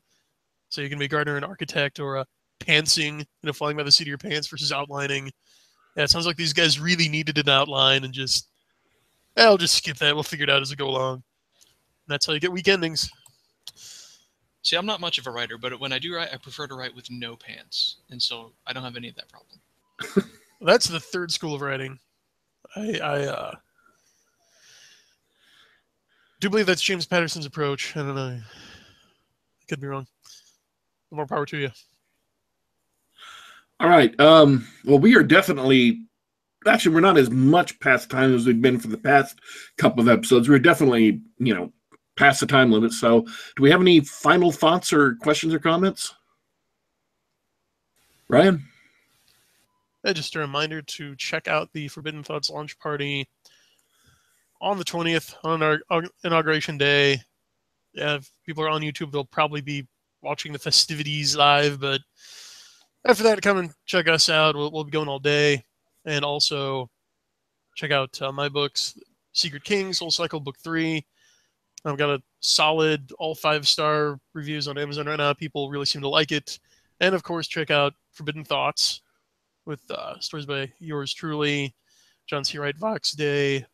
so 0.70 0.82
you 0.82 0.90
can 0.90 0.98
be 0.98 1.06
a 1.06 1.08
gardener 1.08 1.36
and 1.36 1.46
architect 1.46 2.00
or 2.00 2.16
a 2.16 2.26
pantsing, 2.60 3.20
you 3.20 3.26
know, 3.44 3.54
flying 3.54 3.78
by 3.78 3.84
the 3.84 3.92
seat 3.92 4.06
of 4.06 4.08
your 4.08 4.18
pants 4.18 4.48
versus 4.48 4.72
outlining. 4.72 5.32
Yeah, 5.96 6.06
it 6.06 6.10
sounds 6.10 6.26
like 6.26 6.38
these 6.38 6.54
guys 6.54 6.80
really 6.80 7.08
needed 7.08 7.38
an 7.38 7.48
outline 7.48 8.06
and 8.06 8.14
just, 8.14 8.48
I'll 9.38 9.58
just 9.58 9.76
skip 9.76 9.98
that. 9.98 10.14
We'll 10.14 10.24
figure 10.24 10.44
it 10.44 10.50
out 10.50 10.62
as 10.62 10.70
we 10.70 10.76
go 10.76 10.90
along. 10.90 11.16
And 11.16 11.24
that's 12.08 12.26
how 12.26 12.34
you 12.34 12.40
get 12.40 12.52
weak 12.52 12.68
endings. 12.68 13.10
See, 14.64 14.76
I'm 14.76 14.86
not 14.86 15.02
much 15.02 15.18
of 15.18 15.26
a 15.26 15.32
writer, 15.32 15.58
but 15.58 15.80
when 15.80 15.92
I 15.92 16.00
do 16.00 16.16
write, 16.16 16.30
I 16.34 16.38
prefer 16.38 16.68
to 16.68 16.76
write 16.76 16.96
with 16.96 17.10
no 17.10 17.36
pants, 17.36 17.98
and 18.12 18.22
so 18.22 18.52
I 18.68 18.74
don't 18.74 18.84
have 18.84 18.96
any 18.96 19.10
of 19.10 19.16
that 19.16 19.28
problem. 19.28 20.30
That's 20.62 20.88
the 20.88 21.00
third 21.00 21.32
school 21.32 21.56
of 21.56 21.62
writing. 21.62 21.98
I, 22.76 23.00
I 23.00 23.26
uh, 23.26 23.56
do 26.40 26.50
believe 26.50 26.68
that's 26.68 26.82
James 26.82 27.06
Patterson's 27.06 27.46
approach. 27.46 27.98
I 27.98 28.02
don't 28.02 28.16
know. 28.16 28.38
I 28.38 28.42
could 29.68 29.82
be 29.82 29.88
wrong. 29.88 30.08
More 31.10 31.26
power 31.26 31.46
to 31.48 31.58
you. 31.58 31.70
all 33.80 33.90
right. 33.90 34.18
Um, 34.20 34.68
well, 34.86 35.00
we 35.00 35.16
are 35.16 35.24
definitely 35.24 36.04
actually 36.68 36.94
we're 36.94 37.02
not 37.02 37.18
as 37.18 37.30
much 37.30 37.80
past 37.80 38.10
time 38.10 38.34
as 38.34 38.46
we've 38.46 38.62
been 38.62 38.80
for 38.80 38.88
the 38.88 38.98
past 38.98 39.40
couple 39.78 40.02
of 40.02 40.10
episodes. 40.10 40.50
We're 40.50 40.60
definitely 40.60 41.22
you 41.38 41.54
know 41.54 41.72
past 42.18 42.40
the 42.40 42.46
time 42.46 42.72
limit. 42.72 42.94
So, 42.94 43.22
do 43.56 43.64
we 43.64 43.72
have 43.72 43.82
any 43.82 44.02
final 44.02 44.52
thoughts 44.52 44.94
or 44.94 45.16
questions 45.16 45.54
or 45.54 45.60
comments? 45.60 46.14
Ryan. 48.30 48.64
Uh, 50.04 50.14
just 50.14 50.36
a 50.36 50.40
reminder 50.40 50.82
to 50.82 51.16
check 51.16 51.48
out 51.48 51.70
the 51.74 51.88
Forbidden 51.88 52.24
Thoughts 52.24 52.50
launch 52.50 52.78
party 52.80 53.28
on 54.60 54.78
the 54.78 54.84
20th 54.84 55.36
on 55.44 55.62
our 55.62 55.80
our 55.90 56.04
inauguration 56.24 56.78
day. 56.78 57.22
Yeah, 57.94 58.16
if 58.16 58.30
people 58.46 58.64
are 58.64 58.70
on 58.70 58.82
YouTube, 58.82 59.12
they'll 59.12 59.26
probably 59.26 59.62
be 59.62 59.88
watching 60.22 60.54
the 60.54 60.60
festivities 60.60 61.36
live. 61.36 61.80
But 61.80 62.02
after 63.06 63.24
that, 63.24 63.42
come 63.42 63.58
and 63.58 63.72
check 63.86 64.08
us 64.08 64.30
out. 64.30 64.56
We'll, 64.56 64.72
we'll 64.72 64.86
be 64.86 64.92
going 64.92 65.10
all 65.10 65.20
day. 65.20 65.66
And 66.06 66.26
also 66.26 66.90
check 67.76 67.92
out 67.92 68.22
uh, 68.22 68.32
my 68.32 68.50
books 68.50 68.98
Secret 69.34 69.64
King, 69.64 69.94
Soul 69.94 70.12
Cycle 70.12 70.40
Book 70.40 70.58
3. 70.60 71.06
I've 71.86 71.98
got 71.98 72.10
a 72.10 72.22
solid 72.42 73.12
all 73.18 73.34
five 73.34 73.68
star 73.68 74.20
reviews 74.34 74.68
on 74.68 74.78
Amazon 74.78 75.08
right 75.08 75.18
now. 75.18 75.34
People 75.34 75.70
really 75.70 75.86
seem 75.86 76.02
to 76.02 76.10
like 76.10 76.32
it. 76.32 76.60
And 77.00 77.16
of 77.16 77.24
course, 77.24 77.48
check 77.48 77.72
out 77.72 77.94
Forbidden 78.12 78.44
Thoughts 78.44 79.02
with 79.66 79.80
uh, 79.90 80.20
stories 80.20 80.46
by 80.46 80.72
yours 80.80 81.14
truly, 81.14 81.74
John 82.28 82.44
C. 82.44 82.58
Wright 82.58 82.78
Vox 82.78 83.12
Day, 83.12 83.66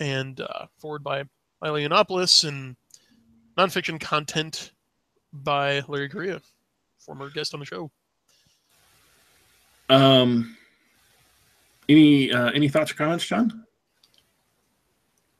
and 0.00 0.40
uh, 0.40 0.66
foreword 0.78 1.04
by 1.04 1.24
Milo 1.62 1.78
Yiannopoulos, 1.78 2.46
and 2.46 2.76
nonfiction 3.56 4.00
content 4.00 4.72
by 5.32 5.82
Larry 5.88 6.08
Correia, 6.08 6.40
former 6.98 7.30
guest 7.30 7.54
on 7.54 7.60
the 7.60 7.66
show. 7.66 7.90
Um, 9.88 10.56
any 11.88 12.32
uh, 12.32 12.50
any 12.50 12.68
thoughts 12.68 12.90
or 12.90 12.94
comments, 12.94 13.24
John? 13.24 13.64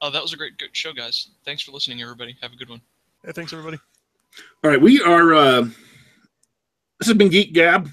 Oh, 0.01 0.11
that 0.11 0.22
was 0.22 0.32
a 0.32 0.36
great 0.36 0.59
good 0.59 0.70
show, 0.72 0.93
guys. 0.93 1.30
Thanks 1.45 1.62
for 1.62 1.72
listening, 1.72 2.03
everybody. 2.03 2.36
Have 2.43 2.53
a 2.53 2.57
good 2.57 2.68
one. 2.68 2.80
Hey, 3.24 3.32
thanks, 3.32 3.53
everybody. 3.53 3.78
All 4.64 4.70
right, 4.70 4.80
we 4.80 5.01
are. 5.03 5.34
Uh, 5.34 5.62
this 6.99 7.09
has 7.09 7.16
been 7.16 7.28
Geek 7.28 7.53
Gab 7.53 7.88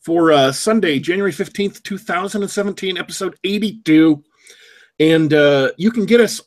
for 0.00 0.32
uh, 0.32 0.52
Sunday, 0.52 0.98
January 0.98 1.32
fifteenth, 1.32 1.82
two 1.82 1.98
thousand 1.98 2.42
and 2.42 2.50
seventeen, 2.50 2.96
episode 2.96 3.36
eighty-two, 3.44 4.22
and 5.00 5.34
uh, 5.34 5.70
you 5.76 5.90
can 5.90 6.06
get 6.06 6.20
us 6.20 6.40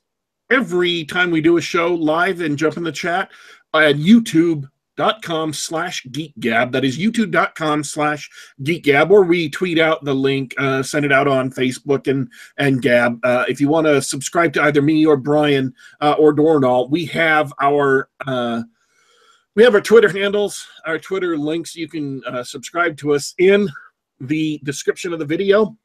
every 0.49 1.03
time 1.05 1.29
we 1.29 1.41
do 1.41 1.57
a 1.57 1.61
show 1.61 1.93
live 1.93 2.41
and 2.41 2.57
jump 2.57 2.77
in 2.77 2.83
the 2.83 2.91
chat 2.91 3.29
at 3.73 3.97
YouTube.com 4.97 5.53
slash 5.53 6.05
geekgab 6.09 6.71
that 6.71 6.83
is 6.83 6.97
youtube.com 6.97 7.83
slash 7.83 8.29
geekgab 8.63 9.11
or 9.11 9.23
we 9.23 9.49
tweet 9.49 9.79
out 9.79 10.03
the 10.03 10.13
link 10.13 10.53
uh, 10.57 10.81
send 10.81 11.05
it 11.05 11.11
out 11.11 11.27
on 11.27 11.51
facebook 11.51 12.07
and 12.07 12.29
and 12.57 12.81
gab 12.81 13.19
uh, 13.23 13.45
if 13.47 13.61
you 13.61 13.67
want 13.67 13.85
to 13.85 14.01
subscribe 14.01 14.53
to 14.53 14.61
either 14.63 14.81
me 14.81 15.05
or 15.05 15.17
brian 15.17 15.73
uh, 16.01 16.15
or 16.17 16.33
dornall 16.33 16.89
we 16.89 17.05
have 17.05 17.53
our 17.61 18.09
uh, 18.25 18.61
we 19.55 19.63
have 19.63 19.73
our 19.73 19.81
Twitter 19.81 20.09
handles, 20.09 20.67
our 20.85 20.99
Twitter 20.99 21.35
links. 21.35 21.75
You 21.75 21.87
can 21.89 22.23
uh, 22.25 22.43
subscribe 22.43 22.95
to 22.97 23.15
us 23.15 23.33
in 23.39 23.67
the 24.19 24.61
description 24.63 25.13
of 25.13 25.19
the 25.19 25.25
video. 25.25 25.75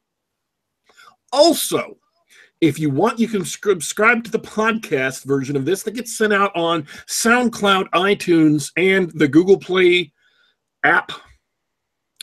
Also, 1.33 1.97
if 2.63 2.79
you 2.79 2.91
want, 2.91 3.19
you 3.19 3.27
can 3.27 3.45
subscribe 3.45 4.23
to 4.23 4.31
the 4.31 4.39
podcast 4.39 5.25
version 5.25 5.57
of 5.57 5.65
this 5.65 5.83
that 5.83 5.97
gets 5.97 6.17
sent 6.17 6.33
out 6.33 6.55
on 6.55 6.85
SoundCloud, 7.09 7.91
iTunes, 7.91 8.71
and 8.77 9.11
the 9.11 9.27
Google 9.27 9.59
Play 9.59 10.13
app. 10.85 11.11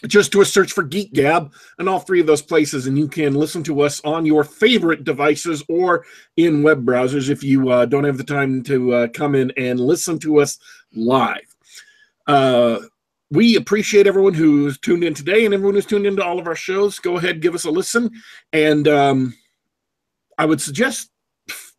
Just 0.07 0.31
do 0.31 0.39
a 0.39 0.45
search 0.45 0.71
for 0.71 0.83
Geek 0.83 1.11
Gab 1.11 1.51
in 1.77 1.89
all 1.89 1.99
three 1.99 2.21
of 2.21 2.25
those 2.25 2.41
places, 2.41 2.87
and 2.87 2.97
you 2.97 3.09
can 3.09 3.33
listen 3.33 3.63
to 3.63 3.81
us 3.81 3.99
on 4.05 4.25
your 4.25 4.45
favorite 4.45 5.03
devices 5.03 5.61
or 5.67 6.05
in 6.37 6.63
web 6.63 6.85
browsers 6.85 7.29
if 7.29 7.43
you 7.43 7.69
uh, 7.69 7.85
don't 7.85 8.05
have 8.05 8.17
the 8.17 8.23
time 8.23 8.63
to 8.63 8.93
uh, 8.93 9.07
come 9.09 9.35
in 9.35 9.51
and 9.57 9.77
listen 9.77 10.17
to 10.19 10.39
us 10.39 10.57
live. 10.93 11.53
Uh, 12.27 12.79
we 13.29 13.57
appreciate 13.57 14.07
everyone 14.07 14.33
who's 14.33 14.79
tuned 14.79 15.03
in 15.03 15.13
today 15.13 15.43
and 15.43 15.53
everyone 15.53 15.75
who's 15.75 15.85
tuned 15.85 16.05
into 16.05 16.23
all 16.23 16.39
of 16.39 16.47
our 16.47 16.55
shows. 16.55 16.97
Go 16.97 17.17
ahead, 17.17 17.41
give 17.41 17.55
us 17.55 17.65
a 17.65 17.69
listen, 17.69 18.09
and 18.53 18.87
um, 18.87 19.33
I 20.39 20.45
would 20.45 20.61
suggest, 20.61 21.11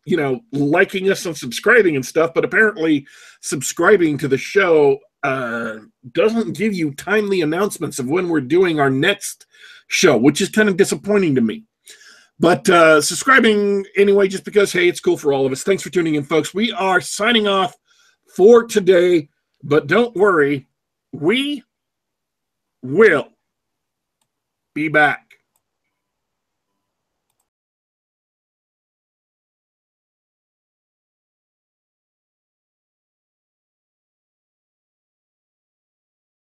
you 0.05 0.15
know, 0.15 0.39
liking 0.51 1.09
us 1.09 1.25
and 1.25 1.35
subscribing 1.35 1.95
and 1.95 2.05
stuff. 2.05 2.33
But 2.33 2.45
apparently, 2.45 3.07
subscribing 3.41 4.19
to 4.19 4.27
the 4.27 4.37
show 4.37 4.99
uh, 5.23 5.77
doesn't 6.13 6.55
give 6.55 6.73
you 6.73 6.93
timely 6.93 7.41
announcements 7.41 7.99
of 7.99 8.07
when 8.07 8.29
we're 8.29 8.39
doing 8.41 8.79
our 8.79 8.89
next 8.89 9.47
show, 9.87 10.15
which 10.15 10.41
is 10.41 10.49
kind 10.49 10.69
of 10.69 10.77
disappointing 10.77 11.35
to 11.35 11.41
me. 11.41 11.65
But 12.39 12.69
uh, 12.69 13.01
subscribing 13.01 13.85
anyway, 13.97 14.27
just 14.27 14.45
because, 14.45 14.71
hey, 14.71 14.87
it's 14.87 14.99
cool 14.99 15.17
for 15.17 15.33
all 15.33 15.45
of 15.45 15.51
us. 15.51 15.63
Thanks 15.63 15.83
for 15.83 15.89
tuning 15.89 16.15
in, 16.15 16.23
folks. 16.23 16.53
We 16.53 16.71
are 16.71 17.01
signing 17.01 17.47
off 17.47 17.75
for 18.35 18.63
today, 18.63 19.29
but 19.63 19.87
don't 19.87 20.15
worry, 20.15 20.67
we 21.11 21.63
will 22.81 23.27
be 24.73 24.87
back. 24.87 25.30